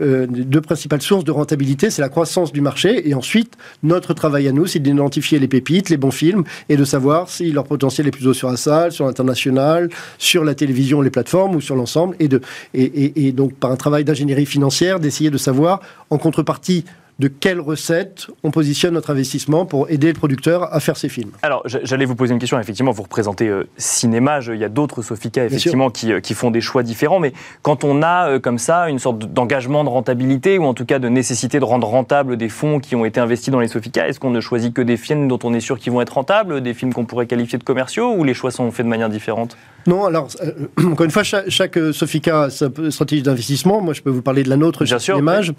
euh, 0.00 0.26
deux 0.28 0.60
principales 0.60 1.02
sources 1.02 1.24
de 1.24 1.32
rentabilité, 1.32 1.90
c'est 1.90 2.02
la 2.02 2.08
croissance 2.08 2.52
du 2.52 2.60
marché, 2.60 3.08
et 3.08 3.14
ensuite 3.14 3.56
notre 3.82 4.14
travail 4.14 4.48
à 4.48 4.52
nous, 4.52 4.66
c'est 4.66 4.78
d'identifier 4.78 5.38
les 5.38 5.48
pépites, 5.48 5.90
les 5.90 5.96
bons 5.96 6.10
films, 6.10 6.44
et 6.68 6.76
de 6.76 6.84
savoir 6.84 7.28
si 7.28 7.50
leur 7.50 7.64
potentiel 7.64 8.06
est 8.06 8.12
plutôt 8.12 8.34
sur 8.34 8.50
la 8.50 8.56
salle, 8.56 8.92
sur 8.92 9.06
l'international, 9.06 9.88
sur 10.18 10.44
la 10.44 10.54
télévision, 10.54 11.00
les 11.00 11.10
plateformes 11.10 11.56
ou 11.56 11.60
sur 11.60 11.76
l'ensemble, 11.76 12.16
et 12.20 12.28
de 12.28 12.40
et, 12.74 13.26
et 13.26 13.32
donc 13.32 13.54
par 13.54 13.70
un 13.70 13.76
travail 13.76 14.04
d'ingénierie 14.04 14.46
financière, 14.46 15.00
d'essayer 15.00 15.30
de 15.30 15.38
savoir 15.38 15.80
en 16.10 16.18
contrepartie 16.18 16.84
de 17.18 17.28
quelles 17.28 17.60
recettes 17.60 18.28
on 18.42 18.50
positionne 18.50 18.94
notre 18.94 19.10
investissement 19.10 19.66
pour 19.66 19.90
aider 19.90 20.08
le 20.08 20.14
producteur 20.14 20.72
à 20.74 20.80
faire 20.80 20.96
ses 20.96 21.08
films. 21.08 21.30
Alors, 21.42 21.62
j'allais 21.66 22.04
vous 22.04 22.14
poser 22.14 22.32
une 22.32 22.38
question. 22.38 22.58
Effectivement, 22.58 22.90
vous 22.92 23.02
représentez 23.02 23.48
euh, 23.48 23.68
Cinémage. 23.76 24.50
Il 24.52 24.60
y 24.60 24.64
a 24.64 24.68
d'autres 24.68 25.02
Sofica, 25.02 25.44
effectivement, 25.44 25.90
qui, 25.90 26.12
euh, 26.12 26.20
qui, 26.20 26.34
font 26.34 26.50
des 26.50 26.60
choix 26.60 26.82
différents. 26.82 27.20
Mais 27.20 27.32
quand 27.62 27.84
on 27.84 28.02
a 28.02 28.28
euh, 28.28 28.40
comme 28.40 28.58
ça 28.58 28.88
une 28.88 28.98
sorte 28.98 29.18
d'engagement 29.18 29.84
de 29.84 29.88
rentabilité, 29.88 30.58
ou 30.58 30.64
en 30.64 30.74
tout 30.74 30.86
cas 30.86 30.98
de 30.98 31.08
nécessité 31.08 31.60
de 31.60 31.64
rendre 31.64 31.86
rentable 31.86 32.36
des 32.36 32.48
fonds 32.48 32.80
qui 32.80 32.96
ont 32.96 33.04
été 33.04 33.20
investis 33.20 33.50
dans 33.50 33.60
les 33.60 33.68
Sofica, 33.68 34.08
est-ce 34.08 34.18
qu'on 34.18 34.30
ne 34.30 34.40
choisit 34.40 34.72
que 34.72 34.82
des 34.82 34.96
films 34.96 35.28
dont 35.28 35.38
on 35.44 35.54
est 35.54 35.60
sûr 35.60 35.78
qu'ils 35.78 35.92
vont 35.92 36.00
être 36.00 36.14
rentables, 36.14 36.60
des 36.60 36.74
films 36.74 36.92
qu'on 36.92 37.04
pourrait 37.04 37.26
qualifier 37.26 37.58
de 37.58 37.64
commerciaux, 37.64 38.14
ou 38.14 38.24
les 38.24 38.34
choix 38.34 38.50
sont 38.50 38.70
faits 38.70 38.86
de 38.86 38.90
manière 38.90 39.10
différente? 39.10 39.56
Non, 39.86 40.04
alors, 40.04 40.28
euh, 40.42 40.52
encore 40.90 41.04
une 41.04 41.10
fois, 41.10 41.22
chaque, 41.22 41.78
Sofica 41.92 42.44
a 42.44 42.50
sa 42.50 42.68
stratégie 42.90 43.22
d'investissement. 43.22 43.80
Moi, 43.80 43.94
je 43.94 44.02
peux 44.02 44.10
vous 44.10 44.22
parler 44.22 44.42
de 44.42 44.48
la 44.48 44.56
nôtre 44.56 44.84
Bien 44.84 44.98
sûr, 44.98 45.18
Image. 45.18 45.52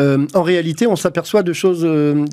Euh, 0.00 0.26
en 0.34 0.42
réalité, 0.42 0.86
on 0.86 0.96
s'aperçoit 0.96 1.42
de 1.42 1.52
choses, 1.52 1.82
euh, 1.84 2.24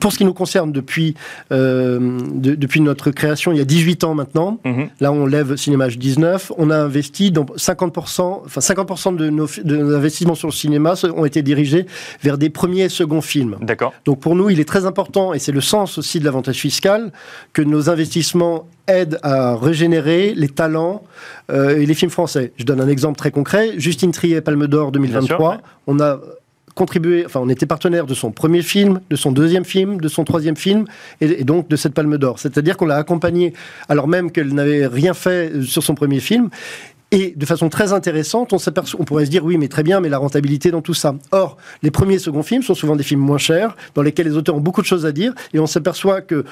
pour 0.00 0.12
ce 0.12 0.18
qui 0.18 0.24
nous 0.24 0.34
concerne, 0.34 0.72
depuis, 0.72 1.14
depuis 1.50 2.80
notre 2.80 3.10
création, 3.10 3.52
il 3.52 3.58
y 3.58 3.60
a 3.60 3.64
18 3.64 4.04
ans 4.04 4.14
maintenant. 4.14 4.60
Mhm. 4.64 4.88
Là, 5.00 5.12
on 5.12 5.26
lève 5.26 5.56
Cinémage 5.56 5.98
19. 5.98 6.52
On 6.58 6.70
a 6.70 6.76
investi 6.76 7.30
dans 7.30 7.44
50%, 7.44 8.42
enfin 8.44 8.60
50% 8.60 9.16
de 9.16 9.30
nos, 9.30 9.46
de 9.64 9.76
nos 9.76 9.94
investissements 9.94 10.34
sur 10.34 10.48
le 10.48 10.52
cinéma 10.52 10.94
ont 11.14 11.24
été 11.24 11.42
dirigés 11.42 11.86
vers 12.22 12.38
des 12.38 12.50
premiers 12.50 12.84
et 12.84 12.88
seconds 12.88 13.20
films. 13.20 13.56
D'accord. 13.60 13.92
Donc, 14.04 14.20
pour 14.20 14.34
nous, 14.34 14.50
il 14.50 14.60
est 14.60 14.68
très 14.68 14.86
important, 14.86 15.34
et 15.34 15.38
c'est 15.38 15.52
le 15.52 15.60
sens 15.60 15.98
aussi 15.98 16.20
de 16.20 16.24
l'avantage 16.24 16.56
fiscal, 16.56 17.12
que 17.52 17.62
nos 17.62 17.90
investissements 17.90 18.66
aident 18.86 19.18
à 19.22 19.56
régénérer 19.56 20.34
les 20.34 20.48
talents 20.48 21.02
euh, 21.50 21.78
et 21.78 21.86
les 21.86 21.94
films 21.94 22.10
français. 22.10 22.52
Je 22.56 22.64
donne 22.64 22.80
un 22.80 22.88
exemple 22.88 23.18
très 23.18 23.30
concret. 23.30 23.74
Justine 23.78 24.12
Trier, 24.12 24.40
Palme 24.40 24.66
d'Or 24.66 24.92
2023. 24.92 25.58
On 25.86 26.00
a 26.00 26.20
contribué, 26.76 27.24
enfin, 27.24 27.40
on 27.42 27.48
était 27.48 27.66
partenaire 27.66 28.06
de 28.06 28.14
son 28.14 28.30
premier 28.30 28.62
film, 28.62 29.00
de 29.10 29.16
son 29.16 29.32
deuxième 29.32 29.64
film, 29.64 29.98
de 30.00 30.08
son 30.08 30.24
troisième 30.24 30.56
film, 30.56 30.84
et, 31.20 31.42
donc 31.42 31.68
de 31.68 31.76
cette 31.76 31.94
Palme 31.94 32.18
d'Or. 32.18 32.38
C'est-à-dire 32.38 32.76
qu'on 32.76 32.86
l'a 32.86 32.96
accompagnée, 32.96 33.54
alors 33.88 34.06
même 34.06 34.30
qu'elle 34.30 34.52
n'avait 34.54 34.86
rien 34.86 35.14
fait 35.14 35.62
sur 35.62 35.82
son 35.82 35.94
premier 35.94 36.20
film. 36.20 36.50
Et 37.12 37.34
de 37.36 37.46
façon 37.46 37.68
très 37.68 37.92
intéressante, 37.92 38.52
on, 38.52 38.58
on 38.98 39.04
pourrait 39.04 39.26
se 39.26 39.30
dire 39.30 39.44
oui, 39.44 39.56
mais 39.58 39.68
très 39.68 39.84
bien, 39.84 40.00
mais 40.00 40.08
la 40.08 40.18
rentabilité 40.18 40.70
dans 40.70 40.82
tout 40.82 40.92
ça. 40.92 41.14
Or, 41.30 41.56
les 41.82 41.92
premiers 41.92 42.16
et 42.16 42.18
seconds 42.18 42.42
films 42.42 42.62
sont 42.62 42.74
souvent 42.74 42.96
des 42.96 43.04
films 43.04 43.20
moins 43.20 43.38
chers, 43.38 43.76
dans 43.94 44.02
lesquels 44.02 44.26
les 44.26 44.36
auteurs 44.36 44.56
ont 44.56 44.60
beaucoup 44.60 44.82
de 44.82 44.86
choses 44.86 45.06
à 45.06 45.12
dire, 45.12 45.32
et 45.54 45.60
on 45.60 45.66
s'aperçoit 45.66 46.20
que 46.20 46.44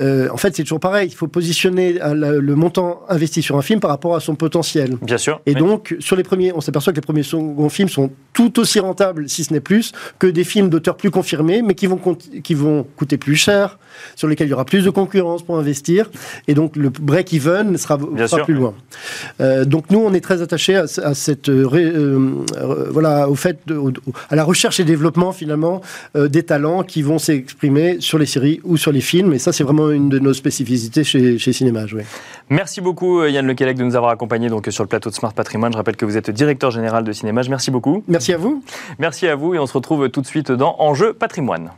euh, 0.00 0.28
en 0.30 0.36
fait, 0.36 0.54
c'est 0.56 0.62
toujours 0.62 0.80
pareil. 0.80 1.08
Il 1.10 1.14
faut 1.14 1.28
positionner 1.28 2.00
euh, 2.02 2.40
le 2.40 2.54
montant 2.54 3.02
investi 3.08 3.42
sur 3.42 3.56
un 3.56 3.62
film 3.62 3.80
par 3.80 3.90
rapport 3.90 4.16
à 4.16 4.20
son 4.20 4.34
potentiel. 4.34 4.96
Bien 5.02 5.18
sûr. 5.18 5.40
Et 5.46 5.54
donc, 5.54 5.94
sur 6.00 6.16
les 6.16 6.22
premiers, 6.22 6.52
on 6.52 6.60
s'aperçoit 6.60 6.92
que 6.92 6.98
les 6.98 7.02
premiers 7.02 7.22
seconds 7.22 7.68
films 7.68 7.88
sont 7.88 8.10
tout 8.32 8.58
aussi 8.58 8.80
rentables, 8.80 9.28
si 9.28 9.44
ce 9.44 9.52
n'est 9.52 9.60
plus, 9.60 9.92
que 10.18 10.26
des 10.26 10.44
films 10.44 10.68
d'auteurs 10.68 10.96
plus 10.96 11.10
confirmés, 11.10 11.62
mais 11.62 11.74
qui 11.74 11.86
vont, 11.86 11.98
qui 11.98 12.54
vont 12.54 12.84
coûter 12.96 13.16
plus 13.16 13.36
cher, 13.36 13.78
sur 14.16 14.26
lesquels 14.26 14.48
il 14.48 14.50
y 14.50 14.54
aura 14.54 14.64
plus 14.64 14.84
de 14.84 14.90
concurrence 14.90 15.42
pour 15.42 15.58
investir. 15.58 16.10
Et 16.48 16.54
donc, 16.54 16.76
le 16.76 16.90
break-even 16.90 17.76
sera, 17.76 17.98
sera 18.26 18.44
plus 18.44 18.54
loin. 18.54 18.74
Euh, 19.40 19.64
donc, 19.64 19.90
nous, 19.90 20.00
on 20.00 20.12
est 20.12 20.20
très 20.20 20.42
attachés 20.42 20.74
à, 20.76 21.14
cette, 21.14 21.50
voilà, 21.50 23.28
au 23.28 23.34
fait, 23.34 23.58
à 24.30 24.36
la 24.36 24.44
recherche 24.44 24.80
et 24.80 24.84
développement, 24.84 25.32
finalement, 25.32 25.80
des 26.14 26.42
talents 26.42 26.82
qui 26.82 27.02
vont 27.02 27.18
s'exprimer 27.18 27.98
sur 28.00 28.18
les 28.18 28.26
séries 28.26 28.60
ou 28.64 28.76
sur 28.76 28.90
les 28.90 29.00
films. 29.00 29.32
Et 29.32 29.38
ça, 29.38 29.52
c'est 29.52 29.64
vraiment 29.64 29.83
une 29.90 30.08
de 30.08 30.18
nos 30.18 30.32
spécificités 30.32 31.04
chez, 31.04 31.38
chez 31.38 31.52
Cinémage. 31.52 31.96
Merci 32.50 32.80
beaucoup 32.80 33.20
euh, 33.20 33.30
Yann 33.30 33.46
Lequelec 33.46 33.76
de 33.76 33.84
nous 33.84 33.96
avoir 33.96 34.12
accompagnés 34.12 34.48
donc, 34.48 34.66
sur 34.70 34.84
le 34.84 34.88
plateau 34.88 35.10
de 35.10 35.14
Smart 35.14 35.32
Patrimoine. 35.32 35.72
Je 35.72 35.76
rappelle 35.76 35.96
que 35.96 36.04
vous 36.04 36.16
êtes 36.16 36.30
directeur 36.30 36.70
général 36.70 37.04
de 37.04 37.12
Cinémage. 37.12 37.48
Merci 37.48 37.70
beaucoup. 37.70 38.04
Merci 38.08 38.32
à 38.32 38.36
vous. 38.36 38.62
Merci 38.98 39.26
à 39.26 39.36
vous 39.36 39.54
et 39.54 39.58
on 39.58 39.66
se 39.66 39.72
retrouve 39.72 40.08
tout 40.10 40.20
de 40.20 40.26
suite 40.26 40.52
dans 40.52 40.76
Enjeu 40.78 41.12
Patrimoine. 41.12 41.70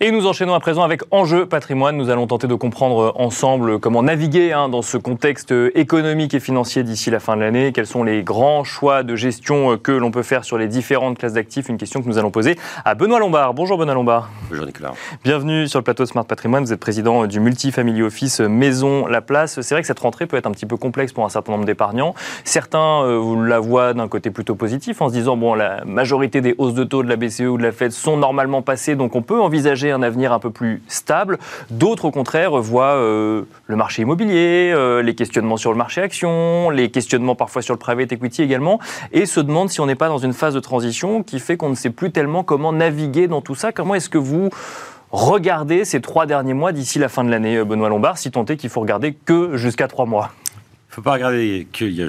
Et 0.00 0.10
nous 0.10 0.26
enchaînons 0.26 0.54
à 0.54 0.60
présent 0.60 0.82
avec 0.82 1.02
Enjeu 1.12 1.46
patrimoine. 1.46 1.96
Nous 1.96 2.10
allons 2.10 2.26
tenter 2.26 2.48
de 2.48 2.54
comprendre 2.56 3.12
ensemble 3.14 3.78
comment 3.78 4.02
naviguer 4.02 4.52
hein, 4.52 4.68
dans 4.68 4.82
ce 4.82 4.96
contexte 4.96 5.54
économique 5.76 6.34
et 6.34 6.40
financier 6.40 6.82
d'ici 6.82 7.12
la 7.12 7.20
fin 7.20 7.36
de 7.36 7.42
l'année. 7.42 7.70
Quels 7.72 7.86
sont 7.86 8.02
les 8.02 8.24
grands 8.24 8.64
choix 8.64 9.04
de 9.04 9.14
gestion 9.14 9.78
que 9.78 9.92
l'on 9.92 10.10
peut 10.10 10.24
faire 10.24 10.44
sur 10.44 10.58
les 10.58 10.66
différentes 10.66 11.18
classes 11.18 11.34
d'actifs? 11.34 11.68
Une 11.68 11.76
question 11.76 12.02
que 12.02 12.08
nous 12.08 12.18
allons 12.18 12.32
poser 12.32 12.58
à 12.84 12.96
Benoît 12.96 13.20
Lombard. 13.20 13.54
Bonjour 13.54 13.78
Benoît 13.78 13.94
Lombard. 13.94 14.30
Bonjour 14.50 14.66
Nicolas. 14.66 14.94
Bienvenue 15.22 15.68
sur 15.68 15.78
le 15.78 15.84
plateau 15.84 16.06
Smart 16.06 16.24
Patrimoine. 16.24 16.64
Vous 16.64 16.72
êtes 16.72 16.80
président 16.80 17.26
du 17.26 17.38
Multifamily 17.38 18.02
Office 18.02 18.40
Maison 18.40 19.06
La 19.06 19.20
Place. 19.20 19.60
C'est 19.60 19.76
vrai 19.76 19.82
que 19.82 19.86
cette 19.86 20.00
rentrée 20.00 20.26
peut 20.26 20.36
être 20.36 20.48
un 20.48 20.52
petit 20.52 20.66
peu 20.66 20.76
complexe 20.76 21.12
pour 21.12 21.24
un 21.24 21.28
certain 21.28 21.52
nombre 21.52 21.66
d'épargnants. 21.66 22.16
Certains 22.42 23.04
euh, 23.04 23.46
la 23.46 23.60
voient 23.60 23.94
d'un 23.94 24.08
côté 24.08 24.32
plutôt 24.32 24.56
positif 24.56 25.00
en 25.02 25.08
se 25.08 25.14
disant 25.14 25.36
bon, 25.36 25.54
la 25.54 25.84
majorité 25.84 26.40
des 26.40 26.56
hausses 26.58 26.74
de 26.74 26.82
taux 26.82 27.04
de 27.04 27.08
la 27.08 27.14
BCE 27.14 27.42
ou 27.42 27.58
de 27.58 27.62
la 27.62 27.70
Fed 27.70 27.92
sont 27.92 28.16
normalement 28.16 28.60
passées, 28.60 28.96
donc 28.96 29.14
on 29.14 29.22
peut 29.22 29.40
envisager 29.40 29.83
un 29.90 30.02
avenir 30.02 30.32
un 30.32 30.38
peu 30.38 30.50
plus 30.50 30.82
stable. 30.88 31.38
D'autres, 31.70 32.06
au 32.06 32.10
contraire, 32.10 32.52
voient 32.56 32.94
euh, 32.94 33.42
le 33.66 33.76
marché 33.76 34.02
immobilier, 34.02 34.72
euh, 34.74 35.02
les 35.02 35.14
questionnements 35.14 35.56
sur 35.56 35.70
le 35.70 35.78
marché 35.78 36.00
action, 36.00 36.70
les 36.70 36.90
questionnements 36.90 37.34
parfois 37.34 37.62
sur 37.62 37.74
le 37.74 37.78
private 37.78 38.12
equity 38.12 38.42
également, 38.42 38.80
et 39.12 39.26
se 39.26 39.40
demandent 39.40 39.70
si 39.70 39.80
on 39.80 39.86
n'est 39.86 39.94
pas 39.94 40.08
dans 40.08 40.18
une 40.18 40.32
phase 40.32 40.54
de 40.54 40.60
transition 40.60 41.22
qui 41.22 41.40
fait 41.40 41.56
qu'on 41.56 41.70
ne 41.70 41.74
sait 41.74 41.90
plus 41.90 42.10
tellement 42.10 42.42
comment 42.42 42.72
naviguer 42.72 43.28
dans 43.28 43.40
tout 43.40 43.54
ça. 43.54 43.72
Comment 43.72 43.94
est-ce 43.94 44.08
que 44.08 44.18
vous 44.18 44.50
regardez 45.10 45.84
ces 45.84 46.00
trois 46.00 46.26
derniers 46.26 46.54
mois 46.54 46.72
d'ici 46.72 46.98
la 46.98 47.08
fin 47.08 47.24
de 47.24 47.30
l'année, 47.30 47.62
Benoît 47.64 47.88
Lombard, 47.88 48.18
si 48.18 48.30
tant 48.30 48.44
est 48.46 48.56
qu'il 48.56 48.70
faut 48.70 48.80
regarder 48.80 49.14
que 49.14 49.56
jusqu'à 49.56 49.88
trois 49.88 50.06
mois? 50.06 50.32
Faut 50.94 51.02
pas 51.02 51.14
regarder 51.14 51.66
que 51.72 52.08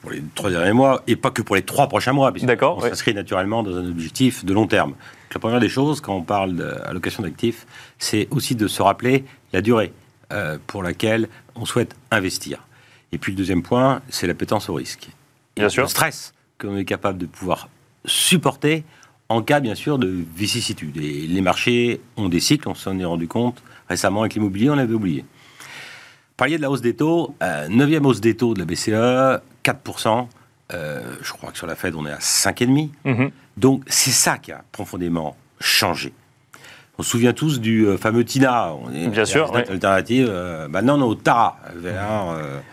pour 0.00 0.12
les 0.12 0.22
trois 0.36 0.50
derniers 0.50 0.72
mois 0.72 1.02
et 1.08 1.16
pas 1.16 1.32
que 1.32 1.42
pour 1.42 1.56
les 1.56 1.62
trois 1.62 1.88
prochains 1.88 2.12
mois, 2.12 2.30
puisqu'on 2.30 2.76
on 2.76 2.80
s'inscrit 2.80 3.12
naturellement 3.12 3.64
dans 3.64 3.76
un 3.76 3.88
objectif 3.88 4.44
de 4.44 4.52
long 4.52 4.68
terme. 4.68 4.94
la 5.34 5.40
première 5.40 5.58
des 5.58 5.68
choses, 5.68 6.00
quand 6.00 6.14
on 6.14 6.22
parle 6.22 6.54
d'allocation 6.54 7.24
d'actifs, 7.24 7.66
c'est 7.98 8.28
aussi 8.30 8.54
de 8.54 8.68
se 8.68 8.82
rappeler 8.82 9.24
la 9.52 9.62
durée 9.62 9.92
euh, 10.32 10.58
pour 10.68 10.84
laquelle 10.84 11.28
on 11.56 11.64
souhaite 11.64 11.96
investir. 12.12 12.64
Et 13.10 13.18
puis 13.18 13.32
le 13.32 13.36
deuxième 13.36 13.64
point, 13.64 14.00
c'est 14.10 14.28
l'appétence 14.28 14.68
au 14.68 14.74
risque. 14.74 15.08
Bien 15.56 15.68
sûr. 15.68 15.82
Le 15.82 15.88
stress 15.88 16.32
qu'on 16.58 16.76
est 16.76 16.84
capable 16.84 17.18
de 17.18 17.26
pouvoir 17.26 17.68
supporter 18.04 18.84
en 19.28 19.42
cas, 19.42 19.58
bien 19.58 19.74
sûr, 19.74 19.98
de 19.98 20.24
vicissitude. 20.36 20.96
Et 20.98 21.26
les 21.26 21.40
marchés 21.40 22.00
ont 22.16 22.28
des 22.28 22.40
cycles, 22.40 22.68
on 22.68 22.76
s'en 22.76 22.96
est 23.00 23.04
rendu 23.04 23.26
compte 23.26 23.60
récemment 23.88 24.20
avec 24.20 24.34
l'immobilier, 24.34 24.70
on 24.70 24.76
l'avait 24.76 24.94
oublié 24.94 25.24
parliez 26.40 26.56
de 26.56 26.62
la 26.62 26.70
hausse 26.70 26.80
des 26.80 26.96
taux, 26.96 27.34
9e 27.42 27.94
euh, 27.96 28.00
hausse 28.00 28.22
des 28.22 28.34
taux 28.34 28.54
de 28.54 28.60
la 28.60 28.64
BCE, 28.64 29.42
4%. 29.62 30.26
Euh, 30.72 31.02
je 31.20 31.32
crois 31.32 31.50
que 31.50 31.58
sur 31.58 31.66
la 31.66 31.74
Fed, 31.74 31.94
on 31.94 32.06
est 32.06 32.10
à 32.10 32.16
5,5%. 32.16 32.88
Mhm. 33.04 33.30
Donc, 33.58 33.82
c'est 33.86 34.10
ça 34.10 34.38
qui 34.38 34.50
a 34.50 34.64
profondément 34.72 35.36
changé. 35.60 36.14
On 36.96 37.02
se 37.02 37.10
souvient 37.10 37.34
tous 37.34 37.60
du 37.60 37.86
euh, 37.86 37.98
fameux 37.98 38.24
TINA. 38.24 38.72
On 38.72 38.90
est 38.90 39.08
Bien 39.08 39.26
sûr. 39.26 39.54
Alternative. 39.54 40.32
maintenant, 40.70 40.98
on 40.98 41.02
est 41.02 41.10
au 41.10 41.14
TARA. 41.14 41.58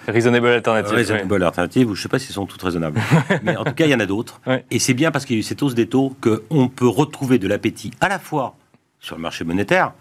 reasonable 0.08 0.48
Alternative. 0.48 0.96
reasonable 0.96 1.44
Alternative, 1.44 1.88
je 1.88 1.92
ne 1.92 1.96
sais 1.96 2.10
pas 2.10 2.20
s'ils 2.20 2.34
sont 2.34 2.46
toutes 2.46 2.64
raisonnables. 2.64 3.02
Mais 3.44 3.58
en 3.58 3.66
tout 3.66 3.74
cas, 3.74 3.84
il 3.84 3.92
y 3.92 3.96
en 3.96 4.00
a 4.00 4.06
d'autres. 4.06 4.40
Et 4.72 4.80
c'est 4.80 4.94
bien 4.94 5.12
parce 5.12 5.26
qu'il 5.26 5.36
y 5.36 5.40
a 5.40 5.42
eu 5.42 5.44
cette 5.44 5.62
hausse 5.62 5.76
des 5.76 5.90
taux 5.90 6.16
qu'on 6.22 6.70
peut 6.70 6.88
retrouver 6.88 7.38
de 7.38 7.50
l'appétit 7.50 7.92
à 8.00 8.08
la 8.08 8.20
fois 8.20 8.56
sur 9.02 9.18
le 9.18 9.22
marché 9.22 9.44
monétaire. 9.44 9.92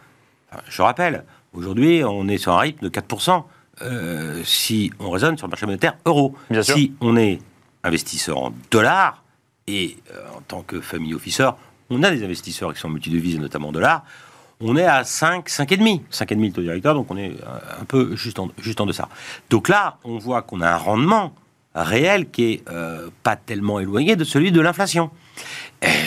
je 0.68 0.82
rappelle, 0.82 1.24
aujourd'hui, 1.52 2.04
on 2.04 2.28
est 2.28 2.38
sur 2.38 2.52
un 2.52 2.60
rythme 2.60 2.84
de 2.84 2.90
4%. 2.90 3.42
Euh, 3.82 4.40
si 4.44 4.90
on 4.98 5.10
raisonne 5.10 5.36
sur 5.36 5.46
le 5.46 5.50
marché 5.50 5.66
monétaire 5.66 5.96
euro. 6.06 6.34
si 6.62 6.94
on 7.00 7.16
est 7.16 7.40
investisseur 7.84 8.38
en 8.38 8.52
dollars, 8.70 9.22
et 9.66 9.98
euh, 10.14 10.36
en 10.36 10.40
tant 10.40 10.62
que 10.62 10.80
family 10.80 11.12
officer, 11.12 11.50
on 11.90 12.02
a 12.02 12.10
des 12.10 12.24
investisseurs 12.24 12.72
qui 12.72 12.80
sont 12.80 12.88
multidevises, 12.88 13.38
notamment 13.38 13.68
en 13.68 13.72
dollars, 13.72 14.04
on 14.60 14.76
est 14.76 14.84
à 14.84 15.04
5, 15.04 15.48
5,5. 15.48 16.00
5,5 16.10 16.40
le 16.40 16.52
taux 16.52 16.62
directeur, 16.62 16.94
donc 16.94 17.10
on 17.10 17.18
est 17.18 17.32
euh, 17.32 17.80
un 17.80 17.84
peu 17.84 18.16
juste 18.16 18.38
en, 18.38 18.48
juste 18.58 18.80
en 18.80 18.86
deçà. 18.86 19.08
Donc 19.50 19.68
là, 19.68 19.98
on 20.04 20.16
voit 20.16 20.40
qu'on 20.40 20.62
a 20.62 20.70
un 20.70 20.76
rendement 20.76 21.34
réel 21.74 22.30
qui 22.30 22.44
est 22.44 22.64
pas 23.22 23.36
tellement 23.36 23.80
éloigné 23.80 24.16
de 24.16 24.24
celui 24.24 24.50
de 24.50 24.62
l'inflation. 24.62 25.10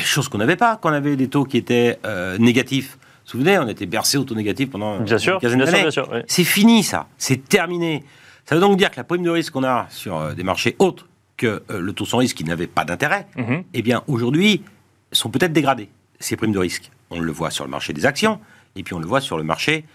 Chose 0.03 0.27
qu'on 0.27 0.39
n'avait 0.39 0.55
pas 0.55 0.77
quand 0.77 0.89
on 0.89 0.93
avait 0.93 1.15
des 1.15 1.27
taux 1.27 1.43
qui 1.43 1.57
étaient 1.57 1.99
négatifs 2.39 2.97
souvenez, 3.29 3.57
on 3.59 3.67
était 3.67 3.85
bercé 3.85 4.17
au 4.17 4.23
taux 4.23 4.35
négatif 4.35 4.69
pendant 4.69 4.99
bien 4.99 5.15
une 5.15 5.19
sûr, 5.19 5.39
quinzaine 5.39 5.59
d'années. 5.59 5.89
C'est 6.27 6.43
fini 6.43 6.83
ça, 6.83 7.07
c'est 7.17 7.47
terminé. 7.47 8.03
Ça 8.45 8.55
veut 8.55 8.61
donc 8.61 8.77
dire 8.77 8.89
que 8.89 8.97
la 8.97 9.03
prime 9.03 9.23
de 9.23 9.29
risque 9.29 9.53
qu'on 9.53 9.63
a 9.63 9.87
sur 9.89 10.17
euh, 10.17 10.33
des 10.33 10.43
marchés 10.43 10.75
autres 10.79 11.07
que 11.37 11.61
euh, 11.69 11.79
le 11.79 11.93
taux 11.93 12.05
sans 12.05 12.17
risque 12.17 12.37
qui 12.37 12.43
n'avait 12.43 12.67
pas 12.67 12.85
d'intérêt, 12.85 13.27
mhm. 13.37 13.63
eh 13.73 13.81
bien 13.81 14.03
aujourd'hui 14.07 14.63
sont 15.11 15.29
peut-être 15.29 15.53
dégradées, 15.53 15.89
ces 16.19 16.35
primes 16.35 16.51
de 16.51 16.59
risque. 16.59 16.91
On 17.11 17.19
le 17.19 17.31
voit 17.31 17.51
sur 17.51 17.63
le 17.63 17.71
marché 17.71 17.93
des 17.93 18.05
actions 18.05 18.39
et 18.75 18.83
puis 18.83 18.93
on 18.93 18.99
le 18.99 19.07
voit 19.07 19.21
sur 19.21 19.37
le 19.37 19.43
marché 19.43 19.85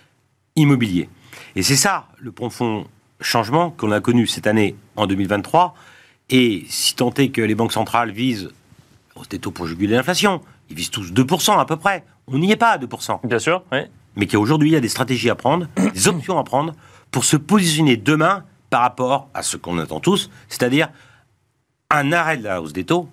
immobilier. 0.57 1.09
Et 1.57 1.62
c'est 1.62 1.76
ça 1.76 2.09
le 2.19 2.33
profond 2.33 2.87
changement 3.21 3.71
qu'on 3.71 3.91
a 3.91 4.00
connu 4.00 4.26
cette 4.26 4.47
année 4.47 4.76
en 4.97 5.07
2023. 5.07 5.75
Et 6.31 6.64
si 6.69 6.95
tant 6.95 7.12
est 7.14 7.29
que 7.29 7.43
les 7.43 7.55
banques 7.55 7.73
centrales 7.73 8.11
visent 8.11 8.50
des 9.31 9.38
taux 9.38 9.50
pour 9.50 9.67
juguler 9.67 9.95
l'inflation, 9.97 10.41
ils 10.71 10.76
visent 10.76 10.91
tous 10.91 11.12
2% 11.12 11.59
à 11.59 11.64
peu 11.64 11.76
près. 11.76 12.05
On 12.28 12.38
n'y 12.38 12.50
est 12.50 12.57
pas 12.57 12.71
à 12.71 12.78
2%. 12.78 13.26
Bien 13.26 13.38
sûr, 13.38 13.62
oui. 13.73 13.81
Mais 14.16 14.26
qu'aujourd'hui, 14.26 14.71
il 14.71 14.73
y 14.73 14.76
a 14.76 14.81
des 14.81 14.88
stratégies 14.88 15.31
à 15.31 15.35
prendre, 15.35 15.66
des 15.95 16.09
options 16.09 16.38
à 16.38 16.45
prendre 16.45 16.75
pour 17.11 17.25
se 17.25 17.37
positionner 17.37 17.97
demain 17.97 18.45
par 18.71 18.83
rapport 18.83 19.28
à 19.35 19.43
ce 19.43 19.57
qu'on 19.57 19.78
attend 19.78 20.00
tous, 20.00 20.31
c'est-à-dire 20.49 20.88
un 21.90 22.12
arrêt 22.12 22.37
de 22.37 22.45
la 22.45 22.61
hausse 22.61 22.73
des 22.73 22.85
taux 22.85 23.09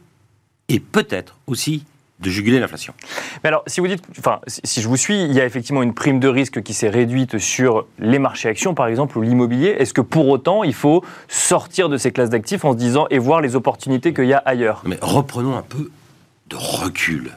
et 0.70 0.80
peut-être 0.80 1.38
aussi 1.48 1.86
de 2.20 2.30
juguler 2.30 2.60
l'inflation. 2.60 2.94
Mais 3.44 3.48
alors, 3.48 3.64
si 3.68 3.80
vous 3.80 3.88
dites, 3.88 4.04
enfin, 4.20 4.40
si 4.48 4.82
je 4.82 4.88
vous 4.88 4.98
suis, 4.98 5.24
il 5.24 5.34
y 5.34 5.42
a 5.42 5.46
effectivement 5.46 5.82
une 5.82 5.94
prime 5.94 6.20
de 6.20 6.28
risque 6.28 6.62
qui 6.62 6.74
s'est 6.74 6.90
réduite 6.90 7.40
sur 7.40 7.88
les 8.00 8.20
marchés 8.20 8.48
actions, 8.48 8.76
par 8.76 8.88
exemple, 8.88 9.18
ou 9.18 9.22
l'immobilier. 9.22 9.76
Est-ce 9.80 9.94
que 9.94 10.02
pour 10.02 10.30
autant, 10.30 10.64
il 10.64 10.74
faut 10.74 11.04
sortir 11.28 11.90
de 11.90 11.98
ces 11.98 12.12
classes 12.12 12.30
d'actifs 12.30 12.64
en 12.64 12.74
se 12.74 12.78
disant 12.78 13.08
et 13.10 13.18
voir 13.18 13.42
les 13.42 13.56
opportunités 13.56 14.14
qu'il 14.14 14.26
y 14.26 14.34
a 14.34 14.38
ailleurs? 14.38 14.84
Mais 14.86 15.00
reprenons 15.02 15.58
un 15.58 15.64
peu 15.64 15.90
de 16.48 16.56
recul, 16.56 17.32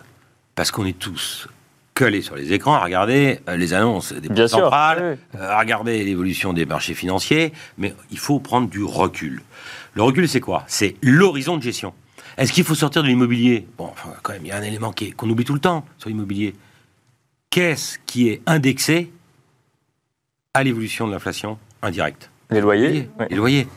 parce 0.54 0.71
qu'on 0.71 0.85
est 0.85 0.99
tous 0.99 1.49
collés 1.95 2.23
sur 2.23 2.35
les 2.35 2.53
écrans 2.53 2.75
à 2.75 2.81
regarder 2.81 3.39
euh, 3.49 3.57
les 3.57 3.73
annonces 3.73 4.13
des 4.13 4.29
banques 4.29 4.49
centrales, 4.49 5.17
euh, 5.37 5.51
à 5.51 5.61
regarder 5.61 6.03
l'évolution 6.05 6.53
des 6.53 6.67
marchés 6.67 6.95
financiers, 6.95 7.53
mais 7.79 7.95
il 8.11 8.19
faut 8.19 8.41
prendre 8.41 8.69
du 8.69 8.83
recul. 8.83 9.43
Le 9.95 10.03
recul, 10.03 10.29
c'est 10.29 10.41
quoi? 10.41 10.65
C'est 10.67 10.97
l'horizon 11.03 11.57
de 11.57 11.63
gestion. 11.63 11.95
Est-ce 12.37 12.53
qu'il 12.53 12.65
faut 12.65 12.75
sortir 12.75 13.05
de 13.05 13.09
l'immobilier? 13.09 13.69
Bon, 13.79 13.85
enfin, 13.93 14.11
quand 14.23 14.33
même, 14.33 14.45
il 14.45 14.49
y 14.49 14.53
a 14.53 14.57
un 14.57 14.63
élément 14.63 14.93
qu'on 15.17 15.31
oublie 15.31 15.45
tout 15.45 15.55
le 15.55 15.61
temps 15.61 15.85
sur 15.99 16.09
l'immobilier. 16.09 16.55
Qu'est-ce 17.51 17.99
qui 18.07 18.29
est 18.29 18.43
indexé 18.47 19.13
à 20.53 20.65
l'évolution 20.65 21.07
de 21.07 21.13
l'inflation 21.13 21.59
indirecte? 21.81 22.29
Les 22.51 22.61
loyers. 22.61 23.09
Les 23.31 23.37
loyers. 23.37 23.69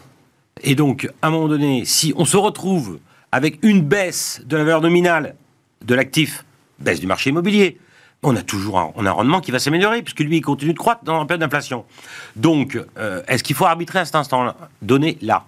Et 0.63 0.73
donc, 0.73 1.07
à 1.21 1.27
un 1.27 1.29
moment 1.29 1.47
donné, 1.47 1.85
si 1.85 2.13
on 2.17 2.25
se 2.25 2.35
retrouve 2.35 2.97
avec 3.31 3.59
une 3.63 3.83
baisse 3.83 4.41
de 4.43 4.57
la 4.57 4.63
valeur 4.63 4.81
nominale 4.81 5.35
de 5.85 5.93
l'actif, 5.93 6.43
baisse 6.79 6.99
du 6.99 7.05
marché 7.05 7.29
immobilier, 7.29 7.77
on 8.23 8.35
a 8.35 8.41
toujours 8.41 8.79
un, 8.79 9.11
rendement 9.11 9.41
qui 9.41 9.51
va 9.51 9.59
s'améliorer, 9.59 10.01
puisque 10.01 10.19
lui, 10.21 10.37
il 10.37 10.41
continue 10.41 10.73
de 10.73 10.77
croître 10.77 11.03
dans 11.03 11.19
la 11.19 11.25
période 11.25 11.41
d'inflation. 11.41 11.85
Donc, 12.35 12.79
euh, 12.97 13.21
est-ce 13.27 13.43
qu'il 13.43 13.55
faut 13.55 13.65
arbitrer 13.65 13.99
à 13.99 14.05
cet 14.05 14.15
instant 14.15 14.55
donné 14.81 15.17
là 15.21 15.45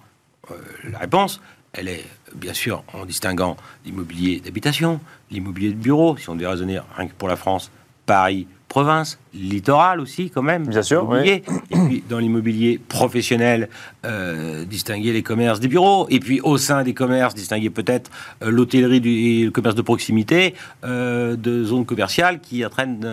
euh, 0.50 0.54
La 0.90 0.98
réponse, 0.98 1.40
elle 1.72 1.88
est 1.88 2.04
bien 2.34 2.54
sûr 2.54 2.84
en 2.92 3.04
distinguant 3.04 3.56
l'immobilier 3.84 4.40
d'habitation, 4.40 5.00
l'immobilier 5.30 5.70
de 5.70 5.74
bureau, 5.74 6.16
si 6.16 6.28
on 6.30 6.36
devait 6.36 6.46
raisonner 6.46 6.80
rien 6.96 7.08
que 7.08 7.14
pour 7.14 7.28
la 7.28 7.36
France, 7.36 7.70
Paris, 8.06 8.46
province, 8.70 9.18
littoral 9.34 10.00
aussi 10.00 10.30
quand 10.30 10.42
même. 10.42 10.66
Bien 10.66 10.82
sûr. 10.82 11.14
Et 11.24 11.42
puis 11.72 12.04
dans 12.08 12.18
l'immobilier 12.18 12.78
professionnel, 12.78 13.68
euh, 14.06 14.64
distinguer 14.64 15.12
les 15.12 15.22
commerces 15.22 15.58
des 15.58 15.66
bureaux. 15.66 16.06
Et 16.08 16.20
puis 16.20 16.40
au 16.40 16.56
sein 16.56 16.84
des 16.84 16.94
commerces, 16.94 17.34
distinguer 17.34 17.68
peut-être 17.68 18.10
euh, 18.42 18.50
l'hôtellerie 18.50 19.40
et 19.40 19.44
le 19.44 19.50
commerce 19.50 19.74
de 19.74 19.82
proximité 19.82 20.54
euh, 20.84 21.36
de 21.36 21.64
zones 21.64 21.84
commerciales 21.84 22.40
qui 22.40 22.64
entraînent 22.64 23.06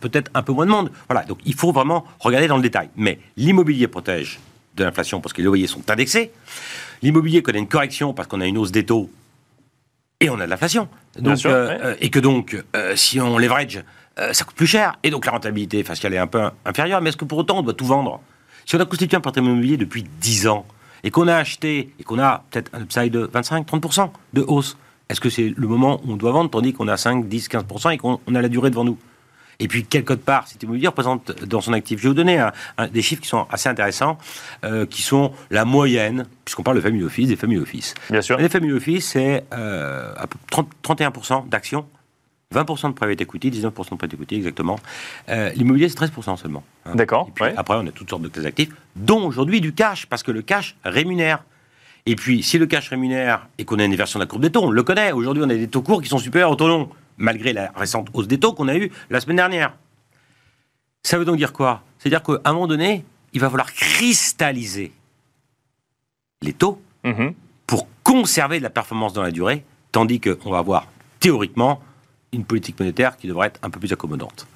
peut-être 0.00 0.30
un 0.34 0.42
peu 0.42 0.52
moins 0.52 0.66
de 0.66 0.70
monde. 0.70 0.90
Voilà, 1.08 1.24
donc 1.24 1.38
il 1.46 1.54
faut 1.54 1.72
vraiment 1.72 2.04
regarder 2.20 2.46
dans 2.46 2.56
le 2.56 2.62
détail. 2.62 2.90
Mais 2.94 3.18
l'immobilier 3.38 3.88
protège 3.88 4.38
de 4.76 4.84
l'inflation 4.84 5.22
parce 5.22 5.32
que 5.32 5.38
les 5.38 5.46
loyers 5.46 5.66
sont 5.66 5.90
indexés. 5.90 6.30
L'immobilier 7.02 7.42
connaît 7.42 7.60
une 7.60 7.68
correction 7.68 8.12
parce 8.12 8.28
qu'on 8.28 8.42
a 8.42 8.46
une 8.46 8.58
hausse 8.58 8.72
des 8.72 8.84
taux 8.84 9.10
et 10.20 10.28
on 10.28 10.38
a 10.38 10.44
de 10.44 10.50
l'inflation. 10.50 10.88
Et 12.00 12.10
que 12.10 12.18
donc, 12.18 12.62
si 12.94 13.20
on 13.20 13.38
leverage 13.38 13.82
euh, 14.18 14.32
ça 14.32 14.44
coûte 14.44 14.56
plus 14.56 14.66
cher. 14.66 14.94
Et 15.02 15.10
donc 15.10 15.26
la 15.26 15.32
rentabilité 15.32 15.82
faciale 15.84 16.14
est 16.14 16.18
un 16.18 16.26
peu 16.26 16.50
inférieure. 16.64 17.00
Mais 17.00 17.10
est-ce 17.10 17.16
que 17.16 17.24
pour 17.24 17.38
autant 17.38 17.58
on 17.58 17.62
doit 17.62 17.74
tout 17.74 17.86
vendre? 17.86 18.20
Si 18.66 18.76
on 18.76 18.80
a 18.80 18.84
constitué 18.84 19.16
un 19.16 19.20
patrimoine 19.20 19.52
immobilier 19.52 19.76
depuis 19.76 20.04
10 20.20 20.48
ans 20.48 20.66
et 21.02 21.10
qu'on 21.10 21.28
a 21.28 21.36
acheté 21.36 21.92
et 21.98 22.04
qu'on 22.04 22.18
a 22.18 22.44
peut-être 22.50 22.70
un 22.74 22.82
upside 22.82 23.12
de 23.12 23.26
25-30% 23.26 24.10
de 24.34 24.42
hausse, 24.42 24.76
est-ce 25.08 25.20
que 25.20 25.30
c'est 25.30 25.54
le 25.56 25.66
moment 25.66 26.00
où 26.04 26.12
on 26.12 26.16
doit 26.16 26.32
vendre 26.32 26.50
tandis 26.50 26.74
qu'on 26.74 26.88
a 26.88 26.96
5, 26.96 27.28
10, 27.28 27.48
15% 27.48 27.94
et 27.94 27.98
qu'on 27.98 28.18
a 28.34 28.42
la 28.42 28.48
durée 28.48 28.70
devant 28.70 28.84
nous? 28.84 28.98
Et 29.60 29.66
puis, 29.66 29.84
quel 29.84 30.04
code 30.04 30.20
part 30.20 30.46
cet 30.46 30.62
immobilier 30.62 30.86
représente 30.86 31.32
dans 31.44 31.60
son 31.60 31.72
actif? 31.72 31.98
Je 31.98 32.04
vais 32.04 32.08
vous 32.10 32.14
donner 32.14 32.46
des 32.92 33.02
chiffres 33.02 33.22
qui 33.22 33.28
sont 33.28 33.46
assez 33.50 33.68
intéressants, 33.68 34.16
euh, 34.64 34.86
qui 34.86 35.02
sont 35.02 35.32
la 35.50 35.64
moyenne, 35.64 36.26
puisqu'on 36.44 36.62
parle 36.62 36.76
de 36.76 36.80
family 36.80 37.02
office, 37.02 37.28
des 37.28 37.36
family 37.36 37.58
office. 37.58 37.94
Bien 38.10 38.22
sûr. 38.22 38.38
Les 38.38 38.48
family 38.48 38.72
office, 38.72 39.08
c'est 39.08 39.44
euh, 39.52 40.14
31% 40.82 41.48
d'actions 41.48 41.86
20% 42.54 42.88
de 42.88 42.94
private 42.94 43.20
equity, 43.20 43.50
19% 43.50 43.62
de 43.62 43.70
private 43.96 44.14
equity 44.14 44.36
exactement. 44.36 44.78
Euh, 45.28 45.50
l'immobilier, 45.50 45.88
c'est 45.88 45.98
13% 45.98 46.36
seulement. 46.36 46.64
Hein. 46.86 46.94
D'accord. 46.94 47.30
Après, 47.56 47.74
on 47.76 47.86
a 47.86 47.90
toutes 47.90 48.08
sortes 48.08 48.22
de 48.22 48.28
classes 48.28 48.46
actifs, 48.46 48.70
dont 48.96 49.26
aujourd'hui 49.26 49.60
du 49.60 49.74
cash, 49.74 50.06
parce 50.06 50.22
que 50.22 50.30
le 50.30 50.40
cash 50.40 50.76
rémunère. 50.84 51.44
Et 52.06 52.16
puis, 52.16 52.42
si 52.42 52.56
le 52.56 52.66
cash 52.66 52.88
rémunère 52.88 53.48
et 53.58 53.66
qu'on 53.66 53.78
a 53.78 53.84
une 53.84 53.92
inversion 53.92 54.18
de 54.18 54.24
la 54.24 54.26
courbe 54.26 54.42
des 54.42 54.50
taux, 54.50 54.62
on 54.62 54.70
le 54.70 54.82
connaît. 54.82 55.12
Aujourd'hui, 55.12 55.42
on 55.44 55.50
a 55.50 55.54
des 55.54 55.68
taux 55.68 55.82
courts 55.82 56.00
qui 56.00 56.08
sont 56.08 56.18
supérieurs 56.18 56.50
aux 56.50 56.56
taux 56.56 56.68
longs, 56.68 56.88
malgré 57.18 57.52
la 57.52 57.70
récente 57.76 58.08
hausse 58.14 58.28
des 58.28 58.40
taux 58.40 58.54
qu'on 58.54 58.68
a 58.68 58.76
eue 58.76 58.90
la 59.10 59.20
semaine 59.20 59.36
dernière. 59.36 59.74
Ça 61.02 61.18
veut 61.18 61.26
donc 61.26 61.36
dire 61.36 61.52
quoi? 61.52 61.82
C'est-à-dire 61.98 62.22
qu'à 62.22 62.40
un 62.46 62.52
moment 62.54 62.66
donné, 62.66 63.04
il 63.34 63.40
va 63.40 63.50
falloir 63.50 63.72
cristalliser 63.74 64.92
les 66.40 66.54
taux 66.54 66.80
mhm. 67.04 67.34
pour 67.66 67.86
conserver 68.02 68.58
de 68.58 68.62
la 68.62 68.70
performance 68.70 69.12
dans 69.12 69.22
la 69.22 69.30
durée, 69.30 69.64
tandis 69.92 70.18
qu'on 70.18 70.50
va 70.50 70.58
avoir 70.58 70.86
théoriquement 71.20 71.82
une 72.32 72.44
politique 72.44 72.78
monétaire 72.78 73.16
qui 73.16 73.26
devrait 73.26 73.48
être 73.48 73.60
un 73.62 73.70
peu 73.70 73.80
plus 73.80 73.92
accommodante. 73.92 74.46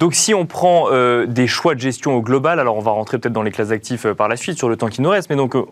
Donc 0.00 0.14
si 0.14 0.34
on 0.34 0.46
prend 0.46 0.88
euh, 0.90 1.26
des 1.26 1.46
choix 1.46 1.74
de 1.74 1.80
gestion 1.80 2.14
au 2.14 2.22
global, 2.22 2.58
alors 2.58 2.76
on 2.76 2.80
va 2.80 2.90
rentrer 2.90 3.18
peut-être 3.18 3.32
dans 3.32 3.42
les 3.42 3.52
classes 3.52 3.70
actifs 3.70 4.06
euh, 4.06 4.14
par 4.14 4.28
la 4.28 4.36
suite 4.36 4.58
sur 4.58 4.68
le 4.68 4.76
temps 4.76 4.88
qui 4.88 5.02
nous 5.02 5.10
reste, 5.10 5.30
mais 5.30 5.36
donc 5.36 5.54
euh, 5.54 5.64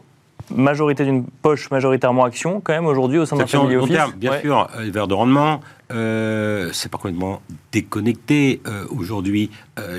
majorité 0.55 1.05
d'une 1.05 1.25
poche 1.25 1.71
majoritairement 1.71 2.25
action 2.25 2.61
quand 2.61 2.73
même 2.73 2.87
aujourd'hui 2.87 3.19
au 3.19 3.27
sein 3.27 3.37
d'un 3.37 3.47
family 3.47 3.77
office 3.77 3.95
terme, 3.95 4.13
Bien 4.13 4.41
sûr, 4.41 4.69
les 4.79 4.91
verres 4.91 5.09
de 5.09 5.15
rendement, 5.15 5.61
euh, 5.93 6.71
c'est 6.73 6.89
pas 6.89 6.99
complètement 6.99 7.43
déconnecté 7.73 8.61
aujourd'hui 8.91 9.51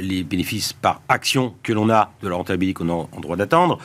les 0.01 0.23
bénéfices 0.23 0.73
par 0.73 1.01
action 1.07 1.53
que 1.63 1.71
l'on 1.73 1.89
a 1.89 2.11
de 2.21 2.27
la 2.27 2.35
rentabilité 2.35 2.73
qu'on 2.73 2.89
a 2.89 3.07
en 3.11 3.19
droit 3.21 3.35
d'attendre. 3.35 3.77